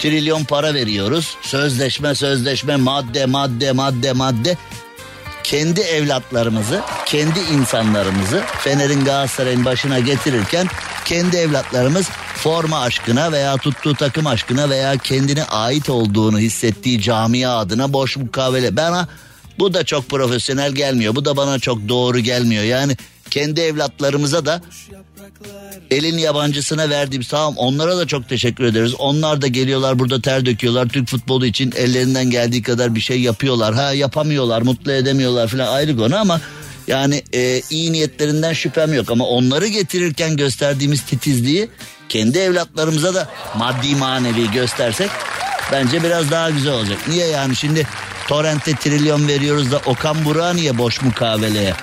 [0.00, 1.36] trilyon para veriyoruz.
[1.42, 4.56] Sözleşme sözleşme madde madde madde madde.
[5.44, 10.66] Kendi evlatlarımızı, kendi insanlarımızı Fener'in Galatasaray'ın başına getirirken
[11.04, 17.92] kendi evlatlarımız forma aşkına veya tuttuğu takım aşkına veya kendine ait olduğunu hissettiği camia adına
[17.92, 18.76] boş mukavele.
[18.76, 19.08] Bana
[19.58, 21.14] bu da çok profesyonel gelmiyor.
[21.14, 22.64] Bu da bana çok doğru gelmiyor.
[22.64, 22.96] Yani
[23.30, 24.62] kendi evlatlarımıza da
[25.90, 28.94] elin yabancısına verdiğimiz tamam onlara da çok teşekkür ederiz.
[28.98, 30.88] Onlar da geliyorlar burada ter döküyorlar.
[30.88, 33.74] Türk futbolu için ellerinden geldiği kadar bir şey yapıyorlar.
[33.74, 36.40] Ha yapamıyorlar, mutlu edemiyorlar falan ayrı konu ama
[36.86, 41.68] yani e, iyi niyetlerinden şüphem yok ama onları getirirken gösterdiğimiz titizliği
[42.08, 45.10] kendi evlatlarımıza da maddi manevi göstersek
[45.72, 46.98] bence biraz daha güzel olacak.
[47.08, 47.86] Niye yani şimdi
[48.28, 51.74] Torrent'e trilyon veriyoruz da Okan Burak'a niye boş mukaveleye?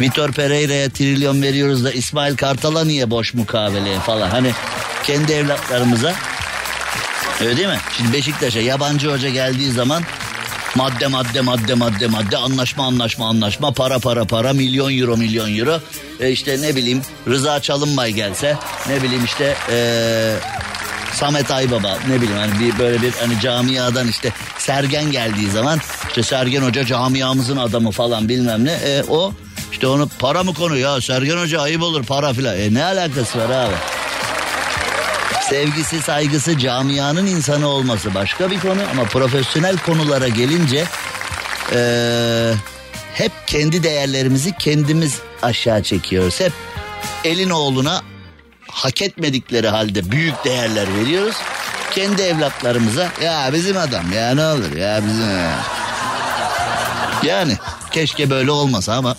[0.00, 4.30] Vitor Pereira'ya trilyon veriyoruz da İsmail Kartal'a niye boş mukaveleye falan.
[4.30, 4.52] Hani
[5.06, 6.14] kendi evlatlarımıza
[7.40, 7.78] öyle değil mi?
[7.96, 10.02] Şimdi Beşiktaş'a yabancı hoca geldiği zaman
[10.74, 15.80] madde madde madde madde madde anlaşma anlaşma anlaşma para para para milyon euro milyon euro.
[16.20, 18.56] E işte ne bileyim Rıza Çalınbay gelse
[18.88, 20.34] ne bileyim işte eee
[21.12, 26.22] Samet Aybaba ne bileyim hani bir böyle bir hani camiadan işte Sergen geldiği zaman işte
[26.22, 29.32] Sergen Hoca camiamızın adamı falan bilmem ne e, o
[29.72, 33.38] işte onu para mı konu ya Sergen Hoca ayıp olur para filan e, ne alakası
[33.38, 33.74] var abi
[35.50, 40.84] Sevgisi, saygısı, camianın insanı olması başka bir konu ama profesyonel konulara gelince
[41.72, 42.54] eee,
[43.14, 46.40] hep kendi değerlerimizi kendimiz aşağı çekiyoruz.
[46.40, 46.52] Hep
[47.24, 48.02] elin oğluna
[48.70, 51.36] hak etmedikleri halde büyük değerler veriyoruz.
[51.90, 55.28] Kendi evlatlarımıza ya bizim adam ya ne olur ya bizim
[57.22, 57.56] yani
[57.90, 59.16] keşke böyle olmasa ama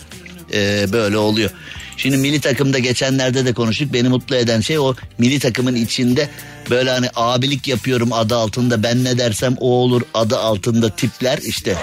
[0.54, 1.52] e, böyle oluyor.
[1.98, 3.94] Şimdi milli takımda geçenlerde de konuştuk.
[3.94, 6.30] Beni mutlu eden şey o milli takımın içinde
[6.70, 11.76] böyle hani abilik yapıyorum adı altında ben ne dersem o olur adı altında tipler işte.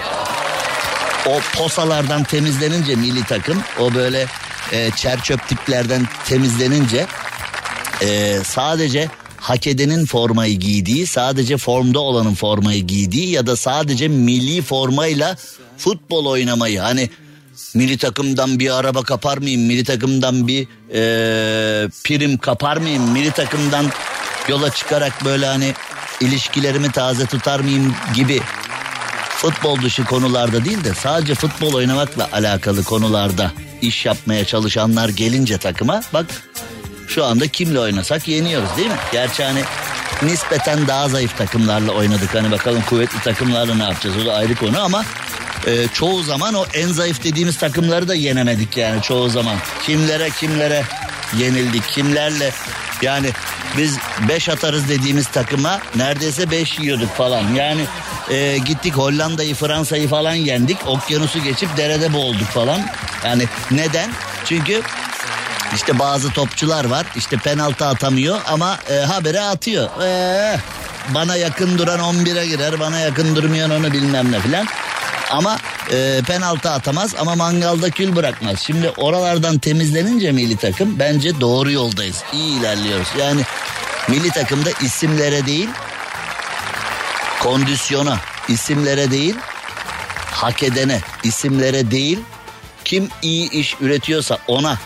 [1.25, 4.25] O posalardan temizlenince milli takım o böyle
[4.71, 7.05] e, çer çöp tiplerden temizlenince
[8.01, 14.61] e, sadece hak edenin formayı giydiği, sadece formda olanın formayı giydiği ya da sadece milli
[14.61, 15.37] formayla
[15.77, 17.09] futbol oynamayı hani
[17.73, 23.85] milli takımdan bir araba kapar mıyım, milli takımdan bir e, prim kapar mıyım, milli takımdan
[24.47, 25.73] yola çıkarak böyle hani
[26.21, 28.41] ilişkilerimi taze tutar mıyım gibi
[29.29, 33.51] futbol dışı konularda değil de sadece futbol oynamakla alakalı konularda
[33.81, 36.25] iş yapmaya çalışanlar gelince takıma bak
[37.07, 38.97] şu anda kimle oynasak yeniyoruz değil mi?
[39.11, 39.61] Gerçi hani
[40.23, 42.35] nispeten daha zayıf takımlarla oynadık.
[42.35, 45.05] Hani bakalım kuvvetli takımlarla ne yapacağız o da ayrı konu ama
[45.67, 49.55] e, çoğu zaman o en zayıf dediğimiz takımları da yenemedik yani çoğu zaman.
[49.85, 50.83] Kimlere kimlere
[51.37, 52.51] yenildik kimlerle
[53.01, 53.29] yani
[53.77, 53.97] biz
[54.29, 57.53] 5 atarız dediğimiz takıma neredeyse 5 yiyorduk falan.
[57.53, 57.81] Yani
[58.29, 60.77] e, gittik Hollanda'yı Fransa'yı falan yendik.
[60.87, 62.81] Okyanusu geçip derede boğulduk falan.
[63.25, 64.09] Yani neden?
[64.45, 64.81] Çünkü
[65.75, 69.89] işte bazı topçular var işte penaltı atamıyor ama e, habere atıyor.
[70.03, 70.59] E,
[71.09, 74.67] bana yakın duran 11'e girer bana yakın durmayan onu bilmem ne filan.
[75.31, 75.57] Ama
[75.91, 78.59] e, penaltı atamaz ama mangalda kül bırakmaz.
[78.59, 82.23] Şimdi oralardan temizlenince milli takım bence doğru yoldayız.
[82.33, 83.07] İyi ilerliyoruz.
[83.19, 83.41] Yani
[84.07, 85.69] milli takımda isimlere değil
[87.39, 89.35] kondisyona, isimlere değil
[90.31, 92.19] hak edene, isimlere değil
[92.85, 94.77] kim iyi iş üretiyorsa ona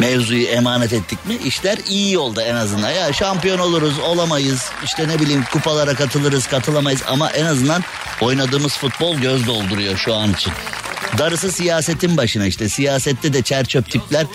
[0.00, 2.90] mevzuyu emanet ettik mi işler iyi yolda en azından.
[2.90, 7.84] Ya şampiyon oluruz olamayız işte ne bileyim kupalara katılırız katılamayız ama en azından
[8.20, 10.52] oynadığımız futbol göz dolduruyor şu an için.
[11.18, 12.68] Darısı siyasetin başına işte.
[12.68, 14.26] Siyasette de çer çöp tipler.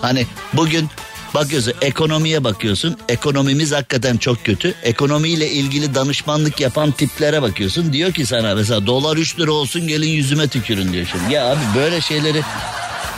[0.00, 0.88] Hani bugün
[1.34, 2.96] bakıyorsun ekonomiye bakıyorsun.
[3.08, 4.74] Ekonomimiz hakikaten çok kötü.
[4.82, 7.92] Ekonomiyle ilgili danışmanlık yapan tiplere bakıyorsun.
[7.92, 11.34] Diyor ki sana mesela dolar 3 lira olsun gelin yüzüme tükürün diyor şimdi.
[11.34, 12.42] Ya abi böyle şeyleri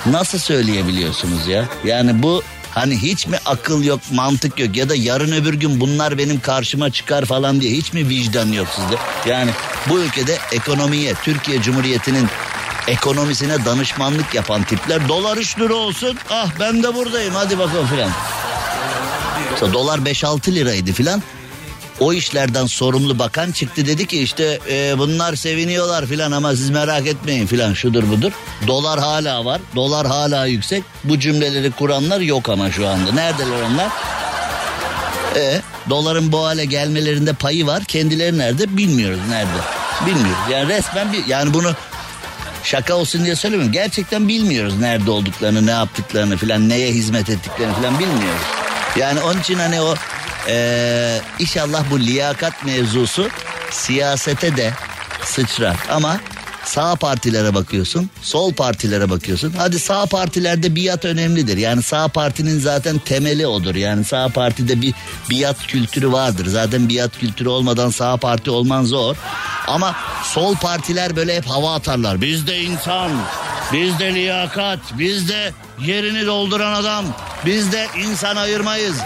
[0.06, 1.64] nasıl söyleyebiliyorsunuz ya?
[1.84, 6.18] Yani bu hani hiç mi akıl yok, mantık yok ya da yarın öbür gün bunlar
[6.18, 8.96] benim karşıma çıkar falan diye hiç mi vicdan yok sizde?
[9.30, 9.50] Yani
[9.88, 12.28] bu ülkede ekonomiye, Türkiye Cumhuriyeti'nin
[12.88, 18.10] ekonomisine danışmanlık yapan tipler dolar 3 lira olsun ah ben de buradayım hadi bakalım filan.
[19.50, 21.22] Mesela dolar 5-6 liraydı filan.
[22.00, 27.06] O işlerden sorumlu bakan çıktı dedi ki işte e, bunlar seviniyorlar filan ama siz merak
[27.06, 28.32] etmeyin filan şudur budur.
[28.66, 29.60] Dolar hala var.
[29.76, 30.84] Dolar hala yüksek.
[31.04, 33.12] Bu cümleleri kuranlar yok ama şu anda.
[33.12, 33.88] Neredeler onlar?
[35.36, 35.60] E,
[35.90, 37.84] doların bu hale gelmelerinde payı var.
[37.84, 39.60] Kendileri nerede bilmiyoruz nerede.
[40.06, 40.42] Bilmiyoruz.
[40.50, 41.74] Yani resmen bir yani bunu
[42.64, 43.72] şaka olsun diye söylemiyorum.
[43.72, 48.42] Gerçekten bilmiyoruz nerede olduklarını, ne yaptıklarını filan, neye hizmet ettiklerini filan bilmiyoruz.
[48.96, 49.94] Yani onun için hani o
[50.50, 53.28] ee, inşallah bu liyakat mevzusu
[53.70, 54.72] siyasete de
[55.24, 55.76] sıçrar.
[55.90, 56.20] Ama
[56.64, 59.54] sağ partilere bakıyorsun, sol partilere bakıyorsun.
[59.56, 61.56] Hadi sağ partilerde biat önemlidir.
[61.56, 63.74] Yani sağ partinin zaten temeli odur.
[63.74, 64.94] Yani sağ partide bir
[65.30, 66.46] biat kültürü vardır.
[66.46, 69.16] Zaten biat kültürü olmadan sağ parti olman zor.
[69.66, 72.20] Ama sol partiler böyle hep hava atarlar.
[72.20, 73.12] Bizde insan,
[73.72, 75.52] bizde liyakat, bizde
[75.86, 77.04] yerini dolduran adam,
[77.46, 78.96] bizde insan ayırmayız.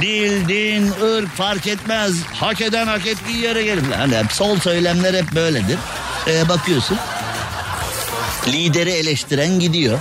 [0.00, 2.14] Dil, din, ırk fark etmez.
[2.32, 3.82] Hak eden hak ettiği yere gelir.
[3.96, 5.78] Hani hep sol söylemler hep böyledir.
[6.26, 6.98] Ee, bakıyorsun.
[8.48, 9.98] Lideri eleştiren gidiyor.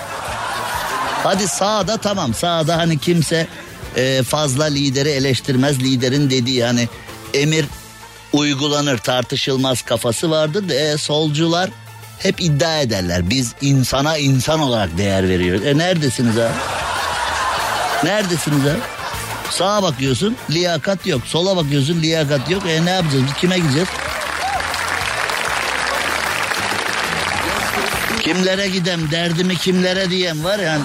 [1.24, 3.48] Hadi sağda tamam sağda hani kimse
[3.96, 5.80] e, fazla lideri eleştirmez.
[5.84, 6.90] Liderin dediği hani
[7.34, 7.66] emir
[8.34, 11.70] uygulanır tartışılmaz kafası vardır da e, solcular
[12.20, 13.30] hep iddia ederler.
[13.30, 15.66] Biz insana insan olarak değer veriyoruz.
[15.66, 16.54] E neredesiniz abi?
[18.04, 19.01] Neredesiniz abi?
[19.52, 21.22] Sağa bakıyorsun liyakat yok.
[21.26, 22.64] Sola bakıyorsun liyakat yok.
[22.70, 23.24] E ne yapacağız?
[23.28, 23.88] Biz kime gideceğiz?
[28.22, 30.84] Kimlere gidem derdimi kimlere diyem var yani.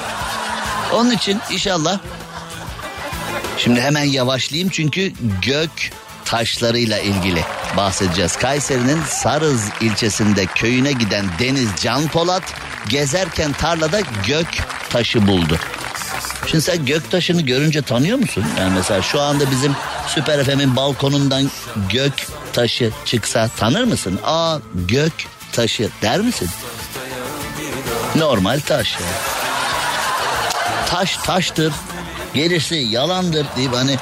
[0.92, 1.98] Onun için inşallah
[3.58, 5.12] şimdi hemen yavaşlayayım çünkü
[5.42, 5.70] gök
[6.24, 7.44] taşlarıyla ilgili
[7.76, 8.36] bahsedeceğiz.
[8.36, 12.42] Kayseri'nin Sarız ilçesinde köyüne giden Deniz Can Polat
[12.88, 14.48] gezerken tarlada gök
[14.90, 15.58] taşı buldu.
[16.46, 18.44] Şimdi sen göktaşını görünce tanıyor musun?
[18.58, 19.76] Yani mesela şu anda bizim
[20.08, 21.50] Süper FM'in balkonundan
[21.92, 22.12] gök
[22.52, 24.20] taşı çıksa tanır mısın?
[24.24, 25.12] Aa gök
[25.52, 26.48] taşı der misin?
[28.16, 29.06] Normal taş ya.
[30.88, 31.72] Taş taştır.
[32.34, 33.96] Gerisi yalandır deyip hani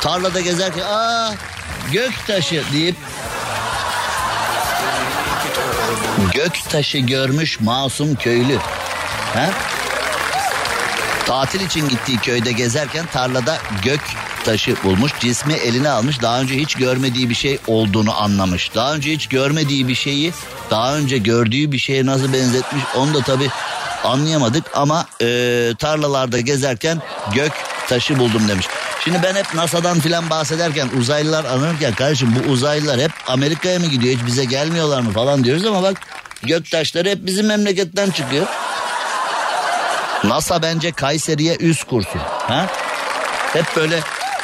[0.00, 1.32] tarlada gezerken aa
[1.92, 2.96] gök taşı deyip
[6.34, 8.58] gök taşı görmüş masum köylü.
[9.34, 9.50] Ha?
[11.26, 14.00] Tatil için gittiği köyde gezerken tarlada gök
[14.44, 15.12] taşı bulmuş.
[15.20, 16.22] Cismi eline almış.
[16.22, 18.74] Daha önce hiç görmediği bir şey olduğunu anlamış.
[18.74, 20.32] Daha önce hiç görmediği bir şeyi
[20.70, 23.48] daha önce gördüğü bir şeye nasıl benzetmiş onu da tabii
[24.04, 27.02] anlayamadık ama e, tarlalarda gezerken
[27.34, 27.52] gök
[27.88, 28.66] taşı buldum demiş.
[29.04, 34.14] Şimdi ben hep NASA'dan filan bahsederken uzaylılar anırken kardeşim bu uzaylılar hep Amerika'ya mı gidiyor
[34.14, 36.00] hiç bize gelmiyorlar mı falan diyoruz ama bak
[36.42, 38.46] gök taşları hep bizim memleketten çıkıyor.
[40.28, 42.20] NASA bence Kayseri'ye üst kursun.
[42.48, 42.66] Ha?
[43.52, 44.00] Hep böyle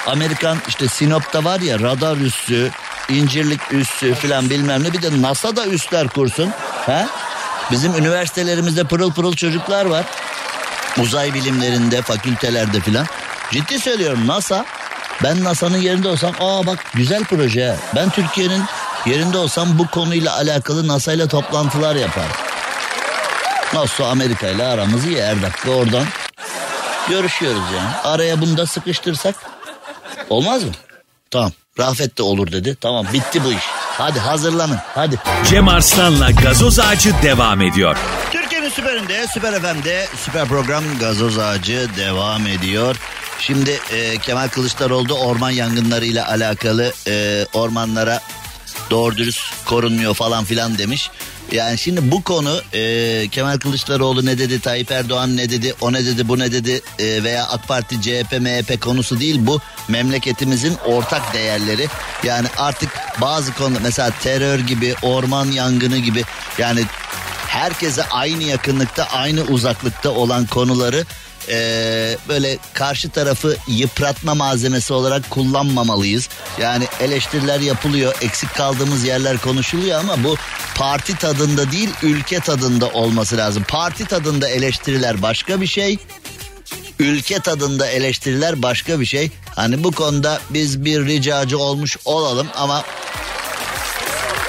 [0.07, 2.71] Amerikan işte Sinop'ta var ya radar üssü,
[3.09, 4.93] incirlik üssü filan bilmem ne.
[4.93, 6.51] Bir de NASA da üstler kursun.
[6.87, 7.09] Ha?
[7.71, 10.05] Bizim üniversitelerimizde pırıl pırıl çocuklar var.
[10.99, 13.07] Uzay bilimlerinde, fakültelerde filan.
[13.51, 14.65] Ciddi söylüyorum NASA.
[15.23, 17.77] Ben NASA'nın yerinde olsam aa bak güzel proje.
[17.97, 18.63] Ben Türkiye'nin
[19.07, 22.50] yerinde olsam bu konuyla alakalı NASA ile toplantılar yaparım.
[23.75, 26.05] Nasıl Amerika ile aramızı iyi her dakika oradan
[27.09, 27.91] görüşüyoruz yani.
[28.05, 29.35] Araya bunu da sıkıştırsak
[30.31, 30.71] olmaz mı?
[31.31, 32.77] Tamam Rafet de olur dedi.
[32.81, 33.63] Tamam bitti bu iş.
[33.99, 35.19] Hadi hazırlanın hadi.
[35.49, 37.97] Cem Arslan'la gazoz ağacı devam ediyor.
[38.33, 42.97] Türkiye'nin süperinde, süper FM'de süper program Gazoz Ağacı devam ediyor.
[43.39, 48.21] Şimdi e, Kemal Kılıçdaroğlu orman yangınları ile alakalı e, ormanlara
[48.91, 51.11] doğru dürüst korunmuyor falan filan demiş.
[51.53, 56.07] Yani şimdi bu konu e, Kemal Kılıçdaroğlu ne dedi, Tayyip Erdoğan ne dedi, o ne
[56.07, 61.35] dedi, bu ne dedi e, veya AK Parti, CHP, MHP konusu değil bu memleketimizin ortak
[61.35, 61.89] değerleri.
[62.25, 66.25] Yani artık bazı konu mesela terör gibi, orman yangını gibi
[66.59, 66.85] yani
[67.47, 71.05] herkese aynı yakınlıkta, aynı uzaklıkta olan konuları
[71.49, 76.29] e, böyle karşı tarafı yıpratma malzemesi olarak kullanmamalıyız.
[76.61, 80.37] Yani eleştiriler yapılıyor, eksik kaldığımız yerler konuşuluyor ama bu
[80.75, 83.65] parti tadında değil, ülke tadında olması lazım.
[83.69, 85.99] Parti tadında eleştiriler başka bir şey.
[86.99, 89.31] Ülke tadında eleştiriler başka bir şey.
[89.57, 92.85] Hani bu konuda biz bir ricacı olmuş olalım ama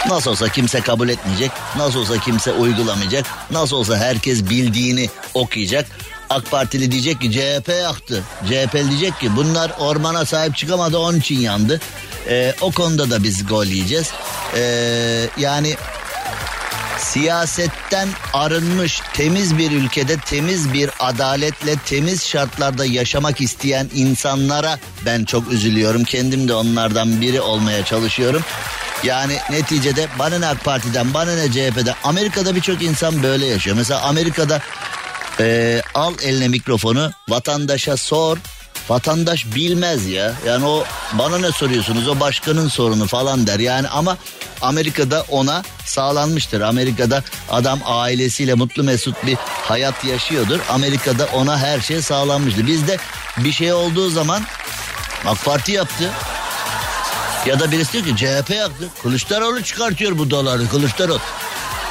[0.07, 1.51] Nasıl olsa kimse kabul etmeyecek.
[1.77, 3.25] Nasıl olsa kimse uygulamayacak.
[3.51, 5.85] Nasıl olsa herkes bildiğini okuyacak.
[6.31, 8.23] AK Partili diyecek ki CHP yaktı.
[8.47, 11.79] CHP diyecek ki bunlar ormana sahip çıkamadı onun için yandı.
[12.27, 14.11] Ee, o konuda da biz gol yiyeceğiz.
[14.55, 15.75] Ee, yani
[16.99, 25.51] siyasetten arınmış temiz bir ülkede temiz bir adaletle temiz şartlarda yaşamak isteyen insanlara ben çok
[25.51, 26.03] üzülüyorum.
[26.03, 28.41] Kendim de onlardan biri olmaya çalışıyorum.
[29.03, 33.75] Yani neticede bana ne AK Parti'den bana ne CHP'den Amerika'da birçok insan böyle yaşıyor.
[33.75, 34.61] Mesela Amerika'da
[35.39, 38.37] e, al eline mikrofonu vatandaşa sor
[38.89, 40.33] Vatandaş bilmez ya.
[40.45, 43.59] Yani o bana ne soruyorsunuz o başkanın sorunu falan der.
[43.59, 44.17] Yani ama
[44.61, 46.61] Amerika'da ona sağlanmıştır.
[46.61, 50.59] Amerika'da adam ailesiyle mutlu mesut bir hayat yaşıyordur.
[50.69, 52.67] Amerika'da ona her şey sağlanmıştır.
[52.67, 52.97] Bizde
[53.37, 54.43] bir şey olduğu zaman
[55.25, 56.09] AK Parti yaptı.
[57.45, 58.89] Ya da birisi diyor ki CHP yaptı.
[59.03, 61.21] Kılıçdaroğlu çıkartıyor bu doları Kılıçdaroğlu.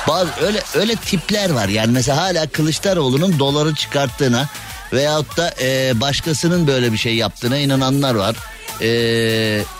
[0.09, 1.69] Bazı öyle öyle tipler var.
[1.69, 4.49] Yani mesela hala Kılıçdaroğlu'nun doları çıkarttığına
[4.93, 8.37] veyahut da e, başkasının böyle bir şey yaptığına inananlar var.
[8.81, 8.89] E,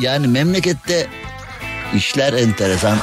[0.01, 1.07] yani memlekette
[1.95, 2.99] işler enteresan.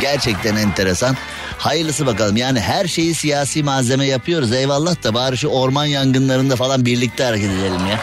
[0.00, 1.16] Gerçekten enteresan.
[1.58, 2.36] Hayırlısı bakalım.
[2.36, 4.52] Yani her şeyi siyasi malzeme yapıyoruz.
[4.52, 8.00] Eyvallah da bari şu orman yangınlarında falan birlikte hareket edelim ya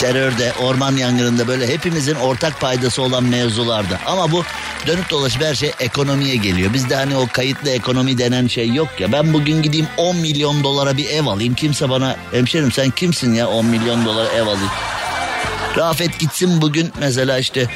[0.00, 3.98] terörde, orman yangınında böyle hepimizin ortak paydası olan mevzularda.
[4.06, 4.44] Ama bu
[4.86, 6.74] dönüp dolaşıp her şey ekonomiye geliyor.
[6.74, 9.12] Bizde hani o kayıtlı ekonomi denen şey yok ya.
[9.12, 11.54] Ben bugün gideyim 10 milyon dolara bir ev alayım.
[11.54, 14.70] Kimse bana hemşerim sen kimsin ya 10 milyon dolara ev alayım.
[15.76, 17.66] Rafet gitsin bugün mesela işte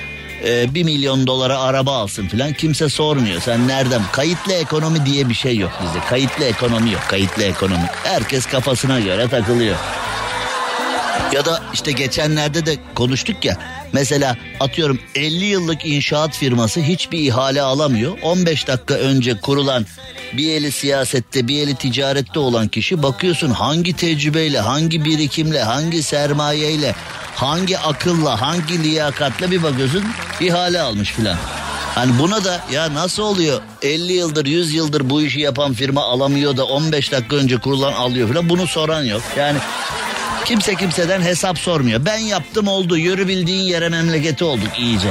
[0.45, 3.41] e, 1 milyon dolara araba alsın filan kimse sormuyor.
[3.41, 4.03] Sen nereden?
[4.13, 5.99] Kayıtlı ekonomi diye bir şey yok bizde.
[6.09, 7.03] Kayıtlı ekonomi yok.
[7.09, 7.91] Kayıtlı ekonomi.
[8.05, 9.77] Herkes kafasına göre takılıyor.
[11.33, 13.57] Ya da işte geçenlerde de konuştuk ya.
[13.93, 18.19] Mesela atıyorum 50 yıllık inşaat firması hiçbir ihale alamıyor.
[18.23, 19.87] 15 dakika önce kurulan
[20.33, 26.95] bir eli siyasette bir eli ticarette olan kişi bakıyorsun hangi tecrübeyle, hangi birikimle, hangi sermayeyle,
[27.35, 30.05] hangi akılla, hangi liyakatla bir bakıyorsun
[30.41, 31.37] ihale almış filan.
[31.95, 36.57] Hani buna da ya nasıl oluyor 50 yıldır 100 yıldır bu işi yapan firma alamıyor
[36.57, 39.23] da 15 dakika önce kurulan alıyor filan bunu soran yok.
[39.37, 39.59] Yani
[40.45, 42.05] Kimse kimseden hesap sormuyor.
[42.05, 42.97] Ben yaptım oldu.
[42.97, 45.11] Yürü bildiğin yere memleketi olduk iyice.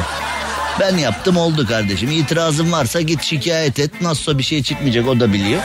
[0.80, 2.12] Ben yaptım oldu kardeşim.
[2.12, 4.02] İtirazın varsa git şikayet et.
[4.02, 5.62] Nasılsa bir şey çıkmayacak o da biliyor.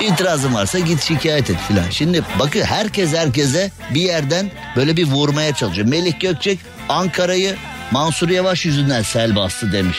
[0.00, 1.90] İtirazın varsa git şikayet et filan.
[1.90, 5.88] Şimdi bakın herkes herkese bir yerden böyle bir vurmaya çalışıyor.
[5.88, 7.56] Melih Gökçek Ankara'yı
[7.90, 9.96] Mansur Yavaş yüzünden sel bastı demiş.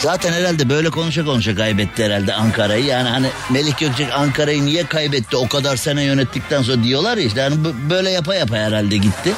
[0.00, 2.84] Zaten herhalde böyle konuşa konuşa kaybetti herhalde Ankara'yı.
[2.84, 7.40] Yani hani Melih Gökçek Ankara'yı niye kaybetti o kadar sene yönettikten sonra diyorlar ya işte.
[7.40, 7.56] Yani
[7.90, 9.32] böyle yapa yapa herhalde gitti.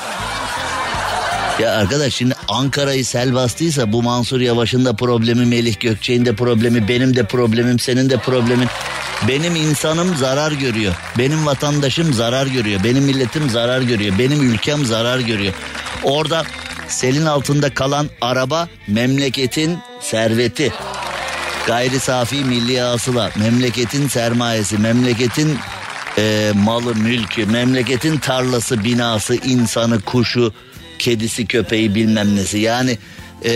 [1.61, 6.89] Ya arkadaş şimdi Ankara'yı sel bastıysa bu Mansur Yavaş'ın da problemi, Melih Gökçek'in de problemi,
[6.89, 8.69] benim de problemim, senin de problemin.
[9.29, 10.95] Benim insanım zarar görüyor.
[11.19, 12.81] Benim vatandaşım zarar görüyor.
[12.85, 14.19] Benim milletim zarar görüyor.
[14.19, 15.55] Benim ülkem zarar görüyor.
[16.03, 16.45] Orada
[16.89, 19.79] selin altında kalan araba memleketin
[20.11, 20.73] serveti.
[21.67, 25.59] Gayri safi milli hasıla, memleketin sermayesi, memleketin
[26.19, 30.53] e, malı, mülkü, memleketin tarlası, binası, insanı, kuşu,
[30.99, 32.59] kedisi, köpeği bilmem nesi.
[32.59, 32.99] Yani
[33.45, 33.53] e,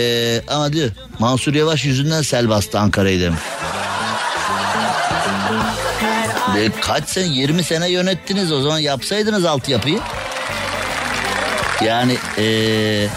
[0.48, 3.40] ama diyor Mansur Yavaş yüzünden sel bastı Ankara'yı demiş.
[6.59, 10.00] E, kaç sene 20 sene yönettiniz o zaman yapsaydınız altyapıyı.
[11.84, 13.09] Yani eee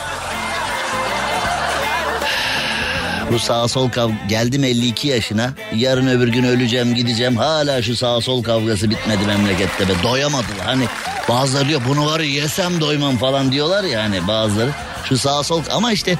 [3.31, 5.53] bu sağ sol kav geldim 52 yaşına.
[5.75, 7.37] Yarın öbür gün öleceğim gideceğim.
[7.37, 9.91] Hala şu sağ sol kavgası bitmedi memlekette be.
[10.03, 10.65] Doyamadılar.
[10.65, 10.85] Hani
[11.29, 14.69] bazıları diyor bunu var yesem doymam falan diyorlar ya hani bazıları.
[15.09, 16.17] Şu sağ sol ama işte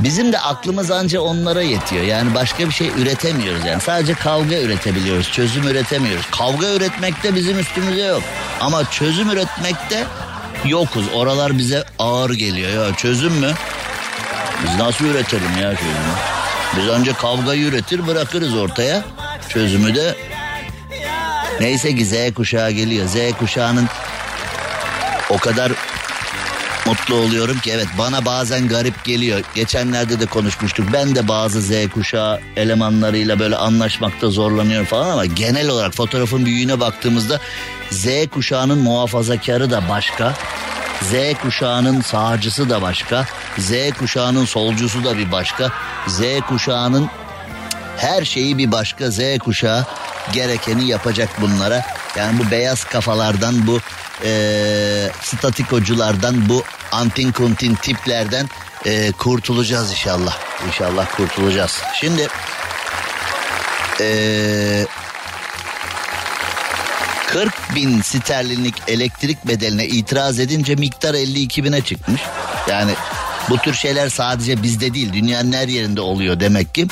[0.00, 2.04] bizim de aklımız anca onlara yetiyor.
[2.04, 3.80] Yani başka bir şey üretemiyoruz yani.
[3.80, 6.26] Sadece kavga üretebiliyoruz çözüm üretemiyoruz.
[6.30, 8.22] Kavga üretmekte bizim üstümüze yok.
[8.60, 10.04] Ama çözüm üretmekte
[10.64, 11.04] yokuz.
[11.14, 12.86] Oralar bize ağır geliyor.
[12.86, 13.52] Ya çözüm mü?
[14.64, 16.39] Biz nasıl üretelim ya çözümü?
[16.76, 19.04] Biz önce kavgayı üretir bırakırız ortaya.
[19.48, 20.14] Çözümü de
[21.60, 23.06] neyse ki Z kuşağı geliyor.
[23.06, 23.88] Z kuşağının
[25.30, 25.72] o kadar
[26.86, 29.40] mutlu oluyorum ki evet bana bazen garip geliyor.
[29.54, 30.86] Geçenlerde de konuşmuştuk.
[30.92, 36.80] Ben de bazı Z kuşağı elemanlarıyla böyle anlaşmakta zorlanıyorum falan ama genel olarak fotoğrafın büyüğüne
[36.80, 37.40] baktığımızda
[37.90, 40.34] Z kuşağının muhafazakarı da başka.
[41.02, 43.26] Z kuşağının sağcısı da başka.
[43.58, 45.72] Z kuşağının solcusu da bir başka.
[46.06, 47.10] Z kuşağının
[47.96, 49.10] her şeyi bir başka.
[49.10, 49.86] Z kuşağı
[50.32, 51.84] gerekeni yapacak bunlara.
[52.16, 53.80] Yani bu beyaz kafalardan bu
[54.24, 54.30] e,
[55.22, 58.48] statikoculardan bu antin kuntin tiplerden
[58.86, 60.38] e, kurtulacağız inşallah.
[60.66, 61.78] İnşallah kurtulacağız.
[61.94, 62.28] Şimdi
[64.00, 64.86] e,
[67.32, 72.20] 40 bin sterlinlik elektrik bedeline itiraz edince miktar 52 bine çıkmış.
[72.68, 72.92] Yani
[73.50, 76.86] bu tür şeyler sadece bizde değil dünyanın her yerinde oluyor demek ki.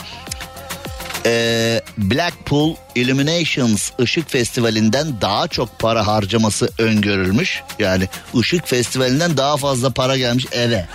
[1.27, 7.63] Ee, Blackpool Illuminations Işık Festivali'nden daha çok para harcaması öngörülmüş.
[7.79, 10.87] Yani Işık Festivali'nden daha fazla para gelmiş eve.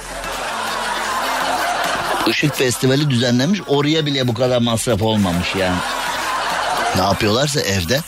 [2.28, 5.78] Işık Festivali düzenlenmiş oraya bile bu kadar masraf olmamış yani.
[6.96, 8.02] Ne yapıyorlarsa evde.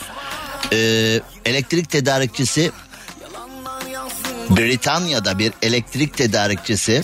[0.73, 2.71] Ee, elektrik tedarikçisi
[4.49, 7.03] Britanya'da bir elektrik tedarikçisi.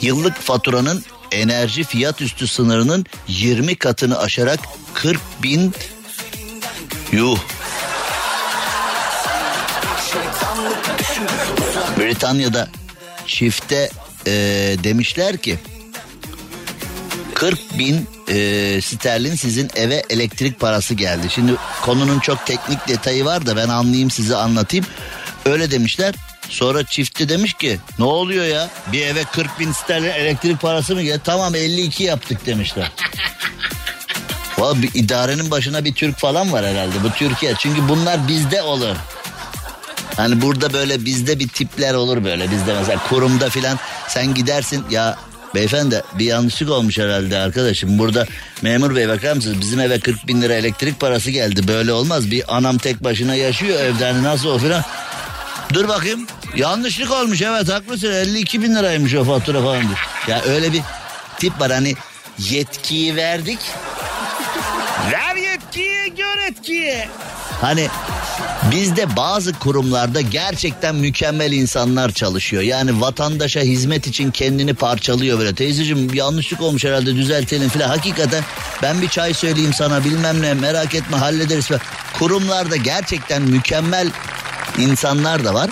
[0.00, 4.60] Yıllık faturanın enerji fiyat üstü sınırının 20 katını aşarak
[4.94, 5.72] 40 bin
[7.12, 7.38] yuh.
[11.98, 12.68] Britanya'da
[13.26, 13.90] çifte
[14.26, 14.32] e,
[14.84, 15.58] demişler ki
[17.34, 21.26] 40 bin e, sterlin sizin eve elektrik parası geldi.
[21.30, 21.52] Şimdi
[21.82, 24.86] konunun çok teknik detayı var da ben anlayayım size anlatayım.
[25.46, 26.14] Öyle demişler.
[26.48, 31.02] Sonra çifti demiş ki ne oluyor ya bir eve 40 bin sterlin elektrik parası mı
[31.02, 31.20] geldi?
[31.24, 32.92] Tamam 52 yaptık demişler.
[34.58, 37.54] Valla bir idarenin başına bir Türk falan var herhalde bu Türkiye.
[37.58, 38.96] Çünkü bunlar bizde olur.
[40.16, 42.50] Hani burada böyle bizde bir tipler olur böyle.
[42.50, 45.18] Bizde mesela kurumda filan sen gidersin ya
[45.54, 47.98] Beyefendi bir yanlışlık olmuş herhalde arkadaşım.
[47.98, 48.26] Burada
[48.62, 49.60] memur bey bakar mısınız?
[49.60, 51.68] Bizim eve 40 bin lira elektrik parası geldi.
[51.68, 52.30] Böyle olmaz.
[52.30, 54.82] Bir anam tek başına yaşıyor evde hani nasıl o filan.
[55.74, 56.26] Dur bakayım.
[56.56, 59.80] Yanlışlık olmuş evet haklısın 52 bin liraymış o fatura falan.
[59.80, 60.08] diyor.
[60.28, 60.82] Ya öyle bir
[61.38, 61.94] tip var hani
[62.38, 63.58] yetkiyi verdik.
[65.12, 67.08] Ver yetkiyi gör etkiyi.
[67.60, 67.88] Hani
[68.70, 72.62] bizde bazı kurumlarda gerçekten mükemmel insanlar çalışıyor.
[72.62, 75.54] Yani vatandaşa hizmet için kendini parçalıyor böyle.
[75.54, 77.88] Teyzeciğim yanlışlık olmuş herhalde düzeltelim filan.
[77.88, 78.44] Hakikaten
[78.82, 81.80] ben bir çay söyleyeyim sana bilmem ne merak etme hallederiz falan.
[82.18, 84.10] Kurumlarda gerçekten mükemmel
[84.78, 85.70] insanlar da var.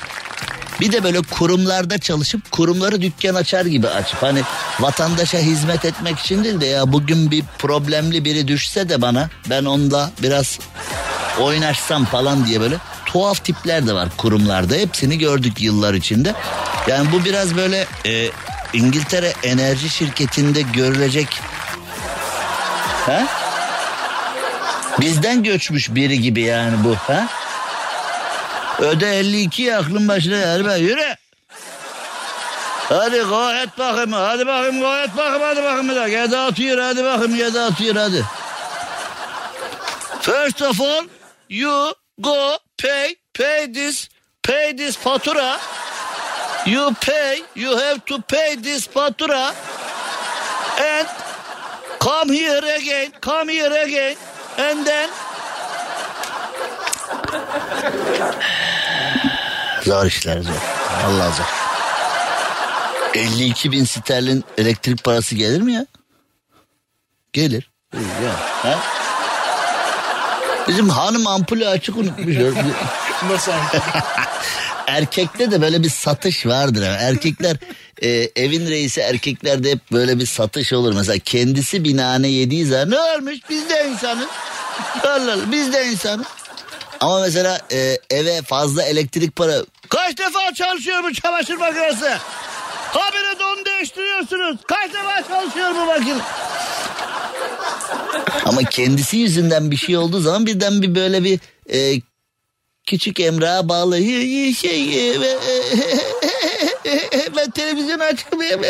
[0.81, 4.43] Bir de böyle kurumlarda çalışıp kurumları dükkan açar gibi açıp hani
[4.81, 9.65] vatandaşa hizmet etmek için değil de ya bugün bir problemli biri düşse de bana ben
[9.65, 10.59] onda biraz
[11.41, 12.77] oynaşsam falan diye böyle
[13.07, 14.75] tuhaf tipler de var kurumlarda.
[14.75, 16.35] Hepsini gördük yıllar içinde.
[16.87, 18.31] Yani bu biraz böyle e,
[18.73, 21.41] İngiltere enerji şirketinde görülecek
[23.07, 23.27] ha?
[25.01, 27.29] Bizden göçmüş biri gibi yani bu ha?
[28.79, 31.17] Öde 52 aklın başına yer be yürü.
[32.89, 36.19] Hadi go et bakayım hadi bakayım go et bakayım hadi bakayım bir dakika.
[36.19, 38.25] Yedi atıyor hadi bakayım yedi atıyor hadi.
[40.21, 41.05] First of all
[41.53, 44.09] you go pay pay this
[44.43, 45.59] pay this fatura.
[46.67, 49.53] You pay you have to pay this fatura
[50.81, 51.09] and
[52.01, 54.17] come here again come here again
[54.59, 55.09] and then
[59.85, 60.55] Zor işler zor.
[61.07, 61.47] Allah zor.
[63.13, 65.87] 52 bin sterlin elektrik parası gelir mi ya?
[67.33, 67.71] Gelir.
[67.95, 68.33] Ya,
[68.63, 68.79] ha?
[70.69, 72.37] Bizim hanım ampulü açık unutmuş.
[73.31, 73.53] Nasıl
[74.87, 76.83] Erkekte de böyle bir satış vardır.
[76.83, 77.57] Yani erkekler
[78.03, 80.93] e, evin reisi erkeklerde hep böyle bir satış olur.
[80.97, 84.29] Mesela kendisi binane yediği zaman ne olmuş biz de insanız.
[85.03, 86.27] Allah Allah biz de insanız.
[87.01, 89.55] Ama mesela e, eve fazla elektrik para...
[89.89, 92.13] Kaç defa çalışıyor bu çamaşır makinesi?
[92.93, 94.57] Habire don değiştiriyorsunuz.
[94.67, 96.23] Kaç defa çalışıyor bu makine?
[98.45, 101.41] Ama kendisi yüzünden bir şey olduğu zaman birden bir böyle bir
[101.73, 102.01] e,
[102.87, 103.99] küçük Emrah'a bağlı
[104.55, 105.21] şey e,
[107.37, 108.65] ben televizyon açamıyorum.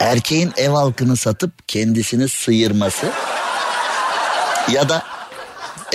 [0.00, 3.06] Erkeğin ev halkını satıp kendisini sıyırması
[4.68, 5.02] ya da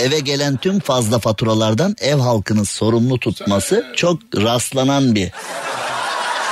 [0.00, 5.30] eve gelen tüm fazla faturalardan ev halkını sorumlu tutması çok rastlanan bir.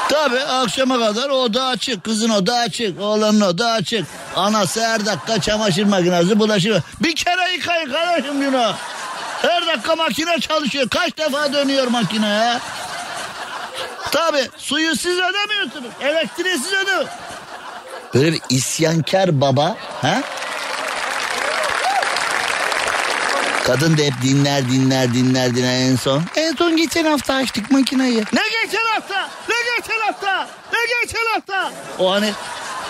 [0.08, 4.06] Tabii akşama kadar o da açık, kızın o da açık, oğlanın o da açık.
[4.36, 6.82] Anası her dakika çamaşır makinesi bulaşıyor.
[7.00, 8.72] Bir kere yıkayın kardeşim bunu.
[9.42, 10.88] Her dakika makine çalışıyor.
[10.88, 12.60] Kaç defa dönüyor makine ya?
[14.10, 15.90] Tabii suyu siz ödemiyorsunuz.
[16.00, 17.10] Elektriği siz ödüyorsunuz.
[18.14, 19.76] Böyle bir isyankar baba.
[20.02, 20.22] Ha?
[23.68, 26.22] Kadın da hep dinler dinler dinler dinler en son.
[26.36, 28.24] En son geçen hafta açtık makineyi.
[28.32, 29.28] Ne geçen hafta?
[29.48, 30.48] Ne geçen hafta?
[30.72, 31.72] Ne geçen hafta?
[31.98, 32.32] O hani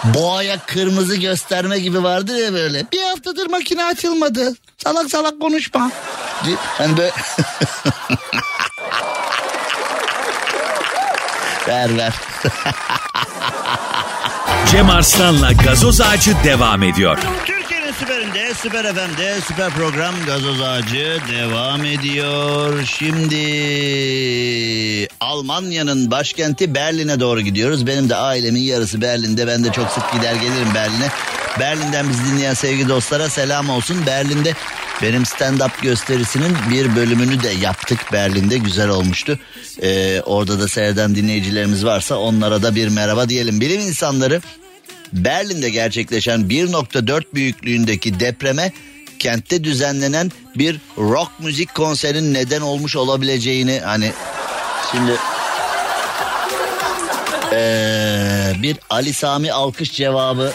[0.05, 2.87] boğaya kırmızı gösterme gibi vardı ya böyle.
[2.93, 4.55] Bir haftadır makine açılmadı.
[4.79, 5.91] Salak salak konuşma.
[6.79, 7.13] Hani böyle...
[11.69, 12.13] ver ver.
[14.71, 17.19] Cem Arslan'la gazoz ağacı devam ediyor.
[17.99, 22.85] Süperinde, süper FM'de, süper program gazoz ağacı devam ediyor.
[22.85, 23.39] Şimdi
[25.21, 27.87] Almanya'nın başkenti Berlin'e doğru gidiyoruz.
[27.87, 29.47] Benim de ailemin yarısı Berlin'de.
[29.47, 31.09] Ben de çok sık gider gelirim Berlin'e.
[31.61, 34.07] Berlin'den bizi dinleyen sevgili dostlara selam olsun.
[34.07, 34.55] Berlin'de
[35.03, 38.59] benim stand-up gösterisinin bir bölümünü de yaptık Berlin'de.
[38.59, 39.39] Güzel olmuştu.
[39.83, 43.61] Ee, orada da seyreden dinleyicilerimiz varsa onlara da bir merhaba diyelim.
[43.61, 44.41] Bilim insanları
[45.13, 48.73] Berlin'de gerçekleşen 1.4 büyüklüğündeki depreme
[49.19, 54.13] kentte düzenlenen bir rock müzik konserinin neden olmuş olabileceğini hani
[54.93, 55.13] şimdi
[57.53, 60.53] ee, bir Ali Sami alkış cevabı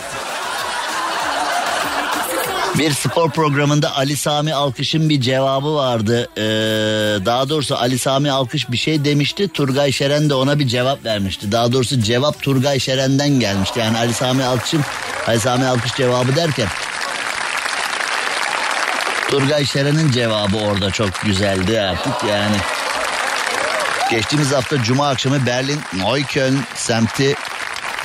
[2.78, 6.30] bir spor programında Ali Sami Alkış'ın bir cevabı vardı.
[6.38, 6.42] Ee,
[7.26, 9.48] daha doğrusu Ali Sami Alkış bir şey demişti.
[9.48, 11.52] Turgay Şeren de ona bir cevap vermişti.
[11.52, 13.80] Daha doğrusu cevap Turgay Şeren'den gelmişti.
[13.80, 14.82] Yani Ali Sami Alkış'ın
[15.28, 16.68] Ali Sami Alkış cevabı derken
[19.30, 22.56] Turgay Şeren'in cevabı orada çok güzeldi artık yani.
[24.12, 27.36] Geçtiğimiz hafta Cuma akşamı Berlin Neukölln semti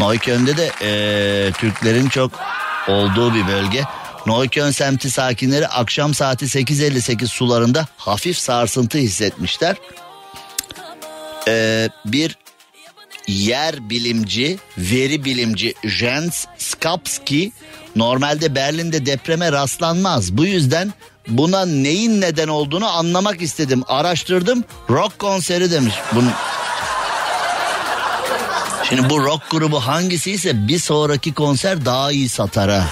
[0.01, 2.31] Neukölln'de de ee, Türklerin çok
[2.89, 3.85] olduğu bir bölge.
[4.27, 9.77] Neukölln semti sakinleri akşam saati 8.58 sularında hafif sarsıntı hissetmişler.
[11.49, 12.37] Ee, bir
[13.29, 17.53] yer bilimci, veri bilimci Jens Skapski
[17.97, 20.33] normalde Berlin'de depreme rastlanmaz.
[20.33, 20.93] Bu yüzden
[21.29, 23.83] buna neyin neden olduğunu anlamak istedim.
[23.89, 24.65] Araştırdım.
[24.91, 25.95] Rock konseri demiş.
[26.13, 26.33] Bunun
[28.89, 32.85] Şimdi bu rock grubu hangisi ise bir sonraki konser daha iyi satar ha.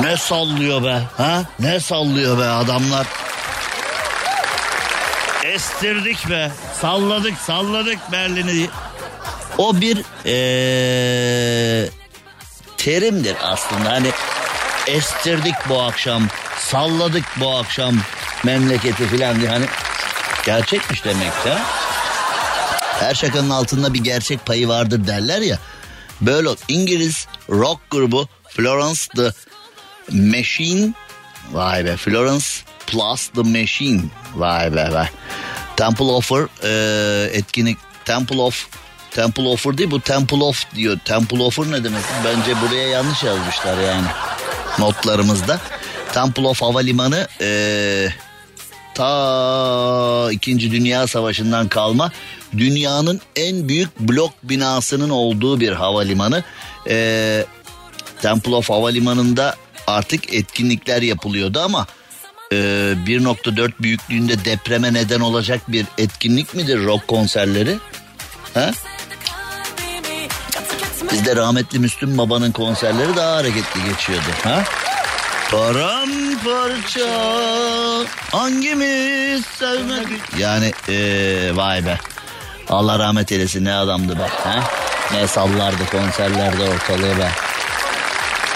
[0.00, 1.42] Ne sallıyor be ha?
[1.58, 3.06] Ne sallıyor be adamlar?
[5.44, 6.50] Estirdik be.
[6.80, 8.66] Salladık salladık Berlin'i.
[9.58, 11.88] O bir ee,
[12.76, 13.90] terimdir aslında.
[13.90, 14.10] Hani
[14.86, 16.28] estirdik bu akşam.
[16.58, 17.94] Salladık bu akşam
[18.44, 19.66] memleketi filan diye hani
[20.46, 21.58] gerçekmiş demek ya.
[23.00, 25.58] Her şakanın altında bir gerçek payı vardır derler ya.
[26.20, 29.32] Böyle İngiliz rock grubu Florence the
[30.12, 30.94] Machine.
[31.52, 34.02] Vay be Florence Plus The Machine.
[34.34, 35.08] Vay be vay.
[35.76, 38.66] Temple Offer e, etkinlik Temple of
[39.10, 40.98] Temple Offer değil bu Temple of diyor.
[41.04, 42.02] Temple Offer ne demek?
[42.24, 44.06] Bence buraya yanlış yazmışlar yani
[44.78, 45.60] notlarımızda.
[46.12, 48.08] Temple of Havalimanı e,
[48.94, 50.70] ta 2.
[50.70, 52.12] Dünya Savaşı'ndan kalma
[52.56, 56.44] dünyanın en büyük blok binasının olduğu bir havalimanı.
[56.88, 57.44] E,
[58.22, 59.56] Temple of Havalimanı'nda
[59.88, 61.86] artık etkinlikler yapılıyordu ama
[62.52, 67.76] e, 1.4 büyüklüğünde depreme neden olacak bir etkinlik midir rock konserleri?
[68.54, 68.70] Ha?
[71.12, 74.26] Bizde rahmetli Müslüm Baba'nın konserleri daha hareketli geçiyordu.
[74.44, 74.64] Ha?
[75.50, 77.08] Paramparça
[78.32, 80.06] hangimiz sevmek
[80.38, 81.98] Yani ee, vay be
[82.68, 84.64] Allah rahmet eylesin ne adamdı bak ha?
[85.12, 87.30] Ne sallardı konserlerde ortalığı be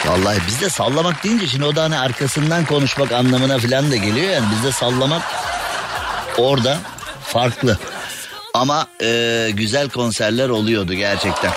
[0.07, 4.47] Vallahi bizde sallamak deyince şimdi o da hani arkasından konuşmak anlamına falan da geliyor yani
[4.57, 5.23] bizde sallamak
[6.39, 6.79] orada
[7.25, 7.79] farklı.
[8.55, 11.53] Ama e, güzel konserler oluyordu gerçekten.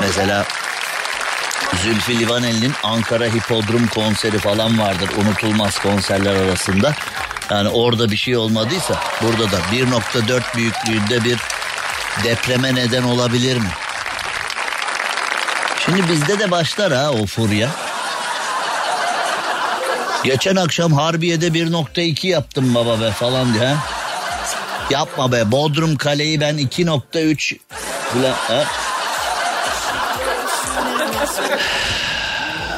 [0.00, 0.44] Mesela
[1.82, 5.10] Zülfü Livaneli'nin Ankara Hipodrom konseri falan vardır.
[5.20, 6.94] Unutulmaz konserler arasında.
[7.50, 11.38] Yani orada bir şey olmadıysa burada da 1.4 büyüklüğünde bir
[12.24, 13.70] depreme neden olabilir mi?
[15.84, 17.68] Şimdi bizde de başlar ha o furya.
[20.24, 23.74] Geçen akşam Harbiye'de 1.2 yaptım baba be falan diye.
[24.90, 27.58] Yapma be Bodrum Kale'yi ben 2.3
[28.12, 28.64] falan.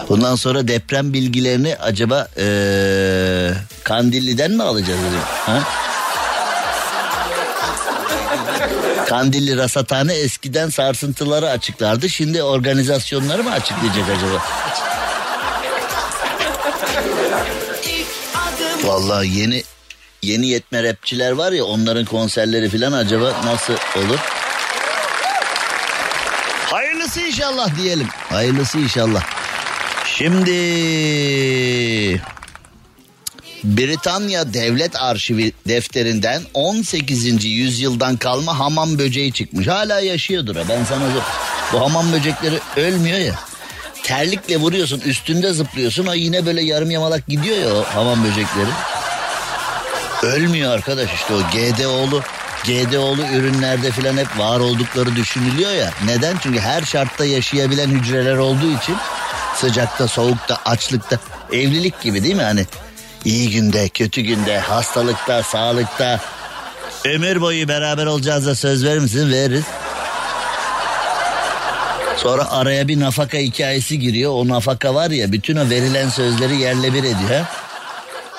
[0.08, 3.50] Bundan sonra deprem bilgilerini acaba ee,
[3.84, 5.24] Kandilli'den mi alacağız acaba?
[5.46, 5.83] Ha?
[9.06, 12.10] Kandilli Rasathane eskiden sarsıntıları açıklardı.
[12.10, 14.42] Şimdi organizasyonları mı açıklayacak acaba?
[18.84, 19.62] Vallahi yeni
[20.22, 24.18] yeni yetme rapçiler var ya onların konserleri falan acaba nasıl olur?
[26.70, 28.08] Hayırlısı inşallah diyelim.
[28.30, 29.22] Hayırlısı inşallah.
[30.04, 30.50] Şimdi
[33.64, 37.44] Britanya Devlet Arşivi defterinden 18.
[37.44, 39.66] yüzyıldan kalma hamam böceği çıkmış.
[39.66, 41.04] Hala yaşıyordur ha ben sana
[41.72, 43.34] bu hamam böcekleri ölmüyor ya.
[44.02, 48.70] Terlikle vuruyorsun üstünde zıplıyorsun o yine böyle yarım yamalak gidiyor ya o hamam böcekleri.
[50.22, 52.22] Ölmüyor arkadaş işte o GDO'lu
[52.64, 55.90] GDO'lu ürünlerde filan hep var oldukları düşünülüyor ya.
[56.06, 56.36] Neden?
[56.42, 58.96] Çünkü her şartta yaşayabilen hücreler olduğu için
[59.56, 61.18] sıcakta, soğukta, açlıkta,
[61.52, 62.42] evlilik gibi değil mi?
[62.42, 62.66] Hani
[63.24, 66.20] iyi günde, kötü günde, hastalıkta, sağlıkta
[67.04, 69.32] ömür boyu beraber olacağız söz verir misin?
[69.32, 69.64] Veririz.
[72.16, 74.32] Sonra araya bir nafaka hikayesi giriyor.
[74.34, 77.44] O nafaka var ya bütün o verilen sözleri yerle bir ediyor.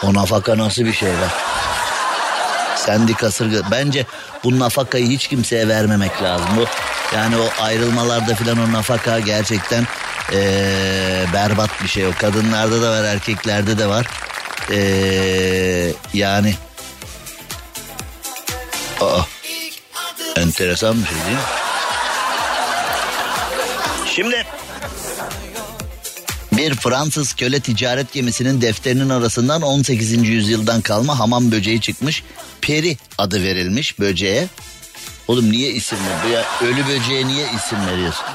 [0.04, 1.28] O nafaka nasıl bir şey be?
[2.76, 4.06] Sendikası bence
[4.44, 6.48] bu nafakayı hiç kimseye vermemek lazım.
[6.58, 6.66] Bu
[7.16, 9.88] yani o ayrılmalarda filan o nafaka gerçekten
[10.34, 12.08] ee, berbat bir şey.
[12.08, 14.06] O kadınlarda da var, erkeklerde de var.
[14.72, 16.56] Ee, yani
[19.02, 19.22] Aa,
[20.36, 21.44] enteresan bir şey değil mi?
[24.16, 24.46] Şimdi
[26.52, 30.28] bir Fransız köle ticaret gemisinin defterinin arasından 18.
[30.28, 32.24] yüzyıldan kalma hamam böceği çıkmış.
[32.62, 34.48] Peri adı verilmiş böceğe.
[35.28, 36.32] Oğlum niye isim ver?
[36.32, 38.26] Ya ölü böceğe niye isim veriyorsun?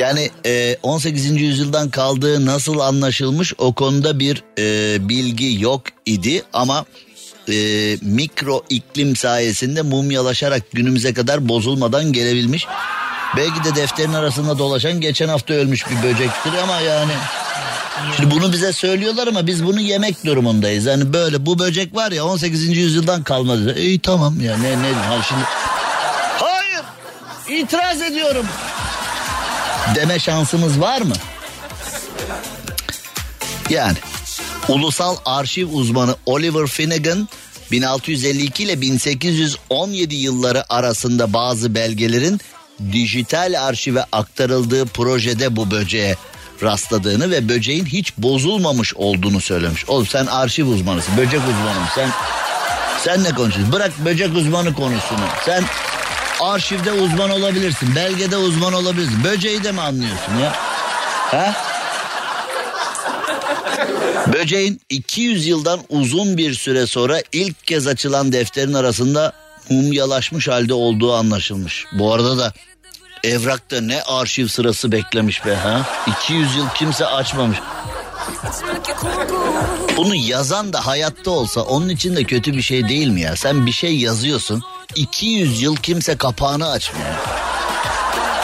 [0.00, 1.40] Yani e, 18.
[1.40, 6.84] yüzyıldan kaldığı nasıl anlaşılmış o konuda bir e, bilgi yok idi ama
[7.48, 7.54] e,
[8.02, 12.66] mikro iklim sayesinde mumyalaşarak günümüze kadar bozulmadan gelebilmiş.
[13.36, 17.12] Belki de defterin arasında dolaşan geçen hafta ölmüş bir böcektir ama yani.
[18.16, 20.86] Şimdi bunu bize söylüyorlar ama biz bunu yemek durumundayız.
[20.86, 22.76] Hani böyle bu böcek var ya 18.
[22.76, 23.78] yüzyıldan kalmadı.
[23.78, 25.44] İyi tamam ya ne ne ha şimdi.
[26.38, 26.84] Hayır
[27.62, 28.46] itiraz ediyorum.
[29.94, 31.14] Deme şansımız var mı?
[33.70, 33.96] Yani
[34.68, 37.28] ulusal arşiv uzmanı Oliver Finnegan
[37.70, 42.40] 1652 ile 1817 yılları arasında bazı belgelerin
[42.92, 46.16] dijital arşive aktarıldığı projede bu böceğe
[46.62, 49.88] rastladığını ve böceğin hiç bozulmamış olduğunu söylemiş.
[49.88, 52.10] Oğlum sen arşiv uzmanısın, böcek uzmanı sen
[53.04, 53.72] sen ne konuşuyorsun?
[53.72, 55.24] Bırak böcek uzmanı konusunu.
[55.44, 55.64] Sen
[56.40, 59.24] arşivde uzman olabilirsin, belgede uzman olabilirsin.
[59.24, 60.52] Böceği de mi anlıyorsun ya?
[61.30, 61.54] Ha?
[64.32, 69.32] Böceğin 200 yıldan uzun bir süre sonra ilk kez açılan defterin arasında
[69.70, 71.86] mumyalaşmış halde olduğu anlaşılmış.
[71.92, 72.52] Bu arada da
[73.24, 75.86] evrakta ne arşiv sırası beklemiş be ha?
[76.24, 77.58] 200 yıl kimse açmamış.
[79.96, 83.36] Bunu yazan da hayatta olsa onun için de kötü bir şey değil mi ya?
[83.36, 84.62] Sen bir şey yazıyorsun
[84.94, 87.10] 200 yıl kimse kapağını açmıyor.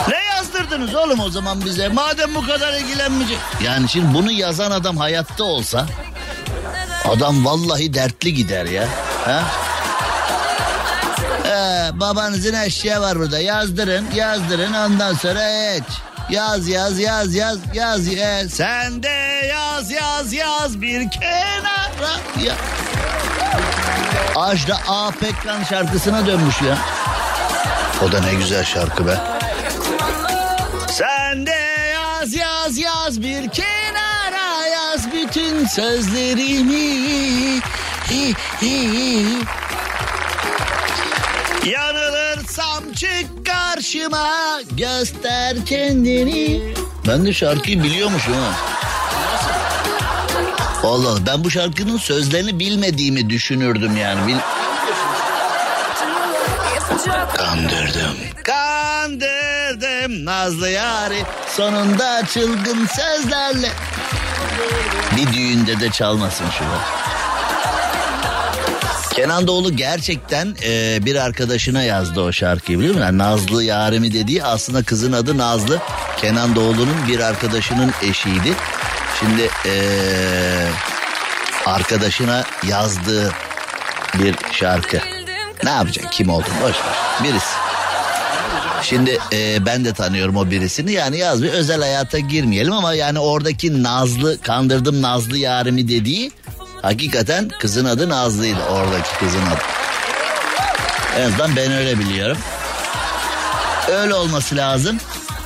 [0.07, 1.87] Ne yazdırdınız oğlum o zaman bize?
[1.87, 3.37] Madem bu kadar ilgilenmeyecek.
[3.63, 5.85] Yani şimdi bunu yazan adam hayatta olsa
[7.09, 8.87] adam vallahi dertli gider ya.
[9.25, 9.43] Ha?
[11.45, 15.41] Ee, babanızın eşya var burada yazdırın yazdırın ondan sonra
[15.75, 15.83] hiç.
[16.29, 18.51] Yaz yaz yaz yaz yaz yaz.
[18.51, 22.13] Sen de yaz yaz yaz bir kenara.
[22.43, 22.55] Ya.
[24.35, 25.11] Ajda A.
[25.11, 26.77] Pekkan şarkısına dönmüş ya.
[28.03, 29.17] O da ne güzel şarkı be.
[30.89, 37.59] Sen de yaz yaz yaz bir kenara yaz bütün sözlerimi.
[38.11, 39.25] Hi, hi.
[41.69, 46.73] Yanılırsam çık karşıma göster kendini.
[47.07, 48.51] Ben de şarkıyı biliyormuşum ha.
[50.87, 54.27] Allah Allah ben bu şarkının sözlerini bilmediğimi düşünürdüm yani.
[54.27, 54.35] Bil...
[57.37, 58.17] Kandırdım.
[58.43, 61.23] Kandırdım Nazlı yari
[61.55, 63.69] sonunda çılgın sözlerle.
[65.17, 66.77] Bir düğünde de çalmasın şunu.
[69.13, 73.05] Kenan Doğulu gerçekten e, bir arkadaşına yazdı o şarkıyı biliyor musun?
[73.05, 75.79] Yani Nazlı Yarimi dediği aslında kızın adı Nazlı.
[76.17, 78.53] Kenan Doğulu'nun bir arkadaşının eşiydi.
[79.19, 79.73] Şimdi e,
[81.65, 83.33] arkadaşına yazdığı
[84.13, 84.99] bir şarkı.
[85.63, 87.23] Ne yapacaksın kim olduğunu boş ver.
[87.23, 87.55] Birisi.
[88.81, 93.19] Şimdi e, ben de tanıyorum o birisini yani yaz bir özel hayata girmeyelim ama yani
[93.19, 96.31] oradaki Nazlı kandırdım Nazlı yarimi dediği
[96.81, 99.61] hakikaten kızın adı Nazlı'ydı oradaki kızın adı.
[101.17, 102.37] En azından ben öyle biliyorum.
[103.87, 104.97] Öyle olması lazım.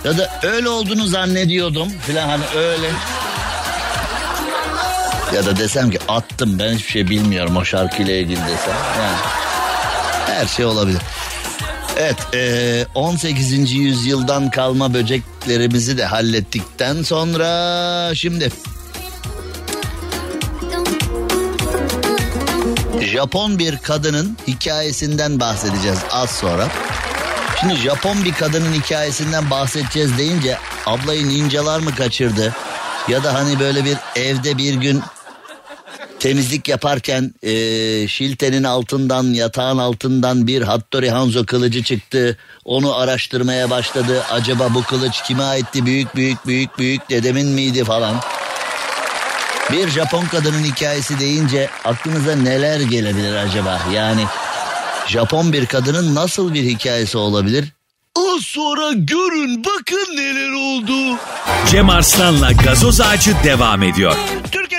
[0.03, 2.89] Ya da öyle olduğunu zannediyordum filan hani öyle.
[5.35, 8.75] Ya da desem ki attım ben hiçbir şey bilmiyorum o şarkıyla ilgili desem.
[8.99, 9.17] Yani
[10.27, 11.01] her şey olabilir.
[11.97, 13.71] Evet e, 18.
[13.71, 18.51] yüzyıldan kalma böceklerimizi de hallettikten sonra şimdi
[23.01, 26.67] Japon bir kadının hikayesinden bahsedeceğiz az sonra.
[27.59, 32.55] Şimdi Japon bir kadının hikayesinden bahsedeceğiz deyince ablayı ninjalar mı kaçırdı?
[33.07, 35.01] Ya da hani böyle bir evde bir gün
[36.21, 37.51] temizlik yaparken e,
[38.07, 42.37] şiltenin altından yatağın altından bir Hattori Hanzo kılıcı çıktı.
[42.65, 44.23] Onu araştırmaya başladı.
[44.31, 45.85] Acaba bu kılıç kime aitti?
[45.85, 48.15] Büyük büyük büyük büyük dedemin miydi falan.
[49.71, 53.81] Bir Japon kadının hikayesi deyince aklınıza neler gelebilir acaba?
[53.93, 54.23] Yani
[55.07, 57.65] Japon bir kadının nasıl bir hikayesi olabilir?
[58.15, 61.19] Az sonra görün bakın neler oldu.
[61.71, 64.15] Cem Arslan'la gazoz ağacı devam ediyor.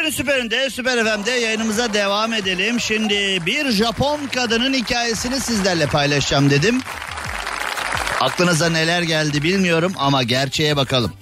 [0.02, 2.80] Türkiye'nin süperinde, Süper FM'de yayınımıza devam edelim.
[2.80, 6.80] Şimdi bir Japon kadının hikayesini sizlerle paylaşacağım dedim.
[8.20, 11.12] Aklınıza neler geldi bilmiyorum ama gerçeğe bakalım.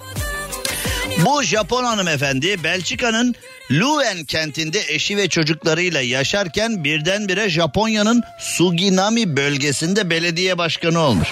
[1.19, 3.35] Bu Japon hanımefendi Belçika'nın
[3.73, 11.29] Leuven kentinde eşi ve çocuklarıyla yaşarken birdenbire Japonya'nın Suginami bölgesinde belediye başkanı olmuş.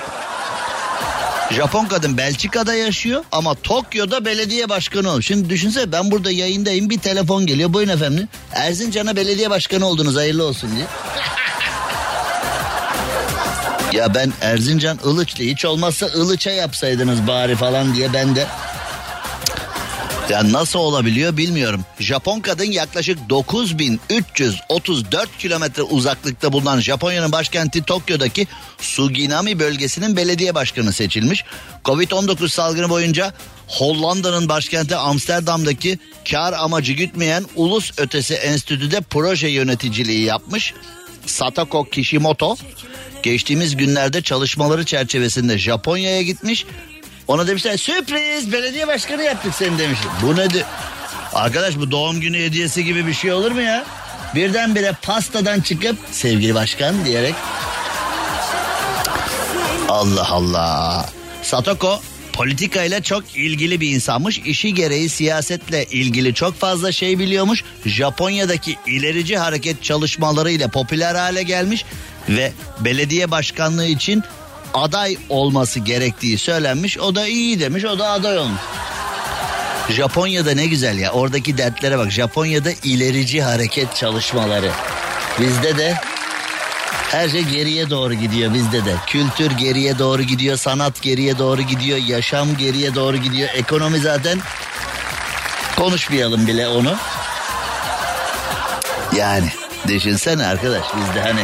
[1.50, 5.26] Japon kadın Belçika'da yaşıyor ama Tokyo'da belediye başkanı olmuş.
[5.26, 7.72] Şimdi düşünsene ben burada yayındayım bir telefon geliyor.
[7.72, 8.28] Buyurun efendim.
[8.52, 10.86] Erzincan'a belediye başkanı oldunuz hayırlı olsun diye.
[13.92, 18.46] ya ben Erzincan Ilıçlı hiç olmazsa Ilıç'a yapsaydınız bari falan diye ben de
[20.30, 21.84] ya nasıl olabiliyor bilmiyorum.
[22.00, 28.46] Japon kadın yaklaşık 9334 kilometre uzaklıkta bulunan Japonya'nın başkenti Tokyo'daki
[28.78, 31.44] Suginami bölgesinin belediye başkanı seçilmiş.
[31.84, 33.32] Covid-19 salgını boyunca
[33.66, 35.98] Hollanda'nın başkenti Amsterdam'daki
[36.30, 40.74] kar amacı gütmeyen Ulus Ötesi Enstitü'de proje yöneticiliği yapmış.
[41.26, 42.56] Satako Kishimoto
[43.22, 46.66] geçtiğimiz günlerde çalışmaları çerçevesinde Japonya'ya gitmiş
[47.28, 49.98] ona demişler sürpriz belediye başkanı yaptık seni demiş.
[50.22, 50.64] Bu nedir?
[51.34, 53.84] Arkadaş bu doğum günü hediyesi gibi bir şey olur mu ya?
[54.34, 57.34] Birdenbire pastadan çıkıp sevgili başkan diyerek.
[59.88, 61.06] Allah Allah.
[61.42, 62.00] Satoko
[62.32, 64.38] politikayla çok ilgili bir insanmış.
[64.38, 67.64] İşi gereği siyasetle ilgili çok fazla şey biliyormuş.
[67.86, 71.84] Japonya'daki ilerici hareket çalışmalarıyla popüler hale gelmiş
[72.28, 74.22] ve belediye başkanlığı için
[74.74, 76.98] aday olması gerektiği söylenmiş.
[76.98, 78.60] O da iyi demiş o da aday olmuş.
[79.88, 82.10] Japonya'da ne güzel ya oradaki dertlere bak.
[82.10, 84.70] Japonya'da ilerici hareket çalışmaları.
[85.40, 85.94] Bizde de
[87.10, 88.94] Her şey geriye doğru gidiyor bizde de.
[89.06, 93.48] Kültür geriye doğru gidiyor, sanat geriye doğru gidiyor, yaşam geriye doğru gidiyor.
[93.54, 94.38] Ekonomi zaten
[95.76, 96.96] konuşmayalım bile onu.
[99.16, 99.48] Yani
[99.88, 101.40] düşünsene arkadaş bizde hani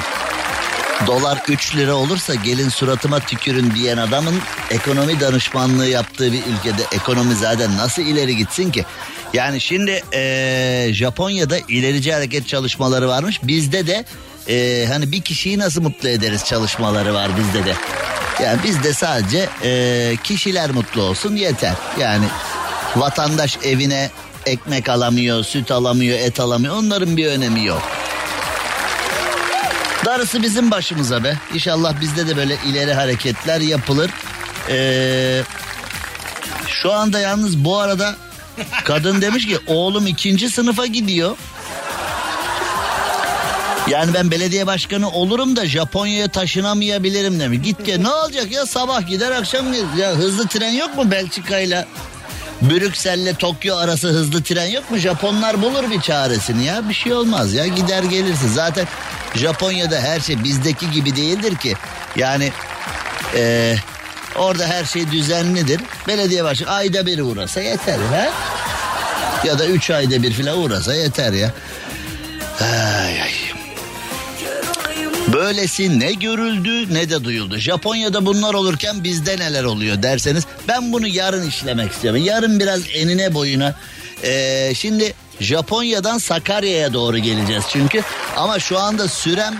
[1.06, 4.34] dolar 3 lira olursa gelin suratıma tükürün diyen adamın
[4.70, 8.84] ekonomi danışmanlığı yaptığı bir ülkede ekonomi zaten nasıl ileri gitsin ki?
[9.32, 13.40] Yani şimdi eee, Japonya'da ilerici hareket çalışmaları varmış.
[13.42, 14.04] Bizde de
[14.48, 17.74] eee, hani bir kişiyi nasıl mutlu ederiz çalışmaları var bizde de.
[18.42, 21.72] Yani bizde sadece eee, kişiler mutlu olsun yeter.
[22.00, 22.24] Yani
[22.96, 24.10] vatandaş evine
[24.46, 26.76] ekmek alamıyor, süt alamıyor, et alamıyor.
[26.76, 27.82] Onların bir önemi yok.
[30.04, 31.38] Darısı bizim başımıza be.
[31.54, 34.10] İnşallah bizde de böyle ileri hareketler yapılır.
[34.68, 35.42] Ee,
[36.66, 38.16] şu anda yalnız bu arada
[38.84, 41.36] kadın demiş ki oğlum ikinci sınıfa gidiyor.
[43.88, 47.58] Yani ben belediye başkanı olurum da Japonya'ya taşınamayabilirim demiş.
[47.62, 49.86] Git gel ne olacak ya sabah gider akşam gelir.
[49.98, 51.86] Ya hızlı tren yok mu Belçika ile
[52.62, 54.96] Brüksel'le Tokyo arası hızlı tren yok mu?
[54.96, 56.88] Japonlar bulur bir çaresini ya.
[56.88, 58.48] Bir şey olmaz ya gider gelirsin.
[58.48, 58.86] Zaten
[59.34, 61.74] Japonya'da her şey bizdeki gibi değildir ki.
[62.16, 62.52] Yani
[63.36, 63.76] eee,
[64.36, 65.80] orada her şey düzenlidir.
[66.08, 68.28] Belediye başkanı ayda bir uğrasa yeter ha.
[69.44, 71.50] Ya da üç ayda bir filan uğrasa yeter ya.
[72.60, 73.30] Ay, ay.
[75.32, 77.58] Böylesi ne görüldü ne de duyuldu.
[77.58, 82.20] Japonya'da bunlar olurken bizde neler oluyor derseniz ben bunu yarın işlemek istiyorum.
[82.24, 83.74] Yarın biraz enine boyuna.
[84.24, 88.02] Ee, şimdi Japonya'dan Sakarya'ya doğru geleceğiz çünkü.
[88.36, 89.54] Ama şu anda sürem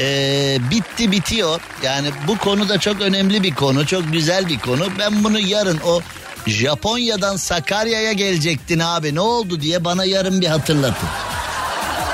[0.00, 1.60] ee, bitti bitiyor.
[1.82, 3.86] Yani bu konu da çok önemli bir konu.
[3.86, 4.86] Çok güzel bir konu.
[4.98, 6.00] Ben bunu yarın o
[6.46, 11.08] Japonya'dan Sakarya'ya gelecektin abi ne oldu diye bana yarın bir hatırlatın.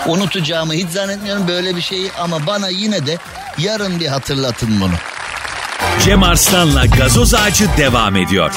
[0.07, 3.19] Unutacağımı hiç zannetmiyorum böyle bir şeyi ama bana yine de
[3.59, 4.95] yarın bir hatırlatın bunu.
[6.05, 8.53] Cem Arslan'la gazoz ağacı devam ediyor.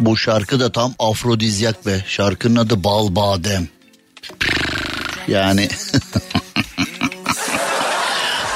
[0.00, 2.04] Bu şarkı da tam afrodizyak be.
[2.08, 3.68] Şarkının adı Bal Badem.
[5.28, 5.68] Yani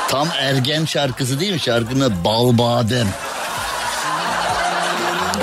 [0.08, 1.60] tam ergen şarkısı değil mi?
[1.60, 3.08] Şarkının adı Bal Badem.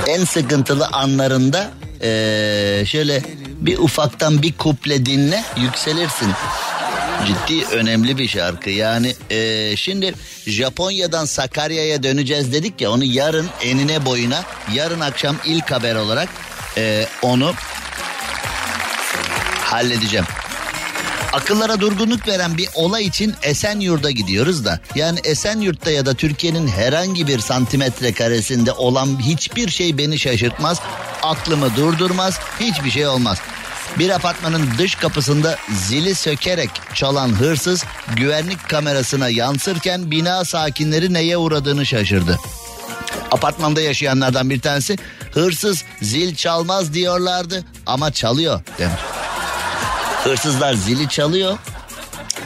[0.08, 1.72] En sıkıntılı anlarında
[2.02, 6.32] eee, şöyle bir ufaktan bir kuple dinle yükselirsin.
[7.28, 10.14] Ciddi önemli bir şarkı yani eee, şimdi
[10.48, 14.44] Japonya'dan Sakarya'ya döneceğiz dedik ya onu yarın enine boyuna
[14.74, 16.30] yarın akşam ilk haber olarak
[16.78, 17.54] eee, onu
[19.64, 20.26] halledeceğim.
[21.34, 24.80] Akıllara durgunluk veren bir olay için Esenyurt'a gidiyoruz da.
[24.96, 30.80] Yani Esenyurt'ta ya da Türkiye'nin herhangi bir santimetre karesinde olan hiçbir şey beni şaşırtmaz.
[31.24, 32.40] Aklımı durdurmaz.
[32.60, 33.38] Hiçbir şey olmaz.
[34.00, 37.84] Bir apartmanın dış kapısında zili sökerek çalan hırsız
[38.16, 42.40] güvenlik kamerasına yansırken bina sakinleri neye uğradığını şaşırdı.
[43.32, 44.98] Apartmanda yaşayanlardan bir tanesi
[45.34, 49.02] hırsız zil çalmaz diyorlardı ama çalıyor demiş.
[50.24, 51.58] Hırsızlar zili çalıyor.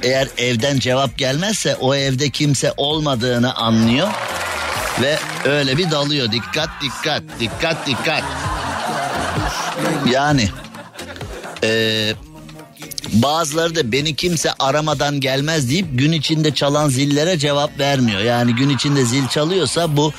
[0.04, 4.08] Eğer evden cevap gelmezse o evde kimse olmadığını anlıyor.
[5.02, 6.32] Ve öyle bir dalıyor.
[6.32, 8.24] Dikkat dikkat dikkat dikkat.
[10.06, 10.50] Yani
[11.66, 12.16] eee,
[13.14, 18.22] bazıları da beni kimse aramadan gelmez deyip gün içinde çalan zillere cevap vermiyor.
[18.22, 20.14] Yani gün içinde zil çalıyorsa bu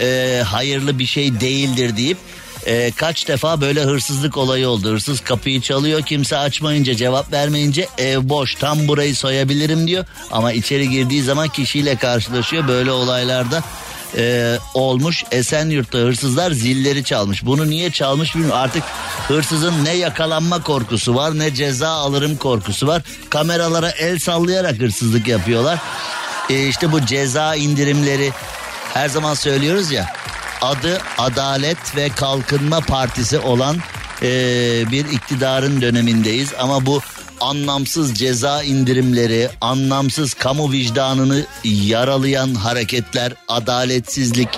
[0.00, 2.18] eee, hayırlı bir şey değildir deyip
[2.66, 4.90] eee, kaç defa böyle hırsızlık olayı oldu.
[4.92, 10.04] Hırsız kapıyı çalıyor kimse açmayınca cevap vermeyince ev boş tam burayı soyabilirim diyor.
[10.30, 13.62] Ama içeri girdiği zaman kişiyle karşılaşıyor böyle olaylarda
[14.16, 15.24] e, olmuş.
[15.30, 17.44] Esenyurt'ta hırsızlar zilleri çalmış.
[17.44, 18.60] Bunu niye çalmış bilmiyorum.
[18.60, 18.82] Artık
[19.28, 23.02] hırsızın ne yakalanma korkusu var ne ceza alırım korkusu var.
[23.30, 25.78] Kameralara el sallayarak hırsızlık yapıyorlar.
[26.50, 28.32] E, işte bu ceza indirimleri
[28.94, 30.06] her zaman söylüyoruz ya.
[30.62, 33.76] Adı Adalet ve Kalkınma Partisi olan
[34.22, 34.28] e,
[34.90, 36.52] bir iktidarın dönemindeyiz.
[36.58, 37.00] Ama bu
[37.40, 44.48] anlamsız ceza indirimleri, anlamsız kamu vicdanını yaralayan hareketler, adaletsizlik,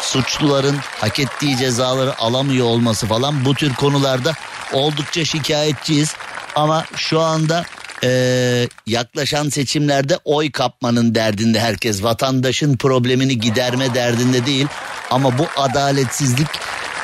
[0.00, 4.32] suçluların hak ettiği cezaları alamıyor olması falan bu tür konularda
[4.72, 6.14] oldukça şikayetçiyiz.
[6.54, 7.64] Ama şu anda
[8.02, 12.02] eee, yaklaşan seçimlerde oy kapmanın derdinde herkes.
[12.02, 14.66] Vatandaşın problemini giderme derdinde değil.
[15.10, 16.48] Ama bu adaletsizlik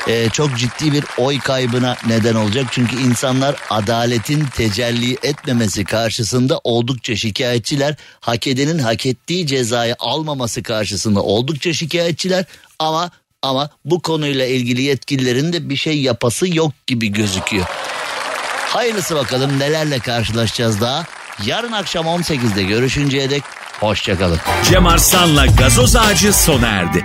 [0.09, 2.67] e, çok ciddi bir oy kaybına neden olacak.
[2.71, 7.95] Çünkü insanlar adaletin tecelli etmemesi karşısında oldukça şikayetçiler.
[8.21, 12.45] Hak edenin hak ettiği cezayı almaması karşısında oldukça şikayetçiler.
[12.79, 13.11] Ama
[13.43, 17.67] ama bu konuyla ilgili yetkililerin de bir şey yapası yok gibi gözüküyor.
[18.67, 21.05] Hayırlısı bakalım nelerle karşılaşacağız daha.
[21.47, 23.43] Yarın akşam 18'de görüşünceye dek
[23.81, 24.39] Hoşçakalın.
[24.65, 27.05] Cem Arslan'la gazoz ağacı sona erdi.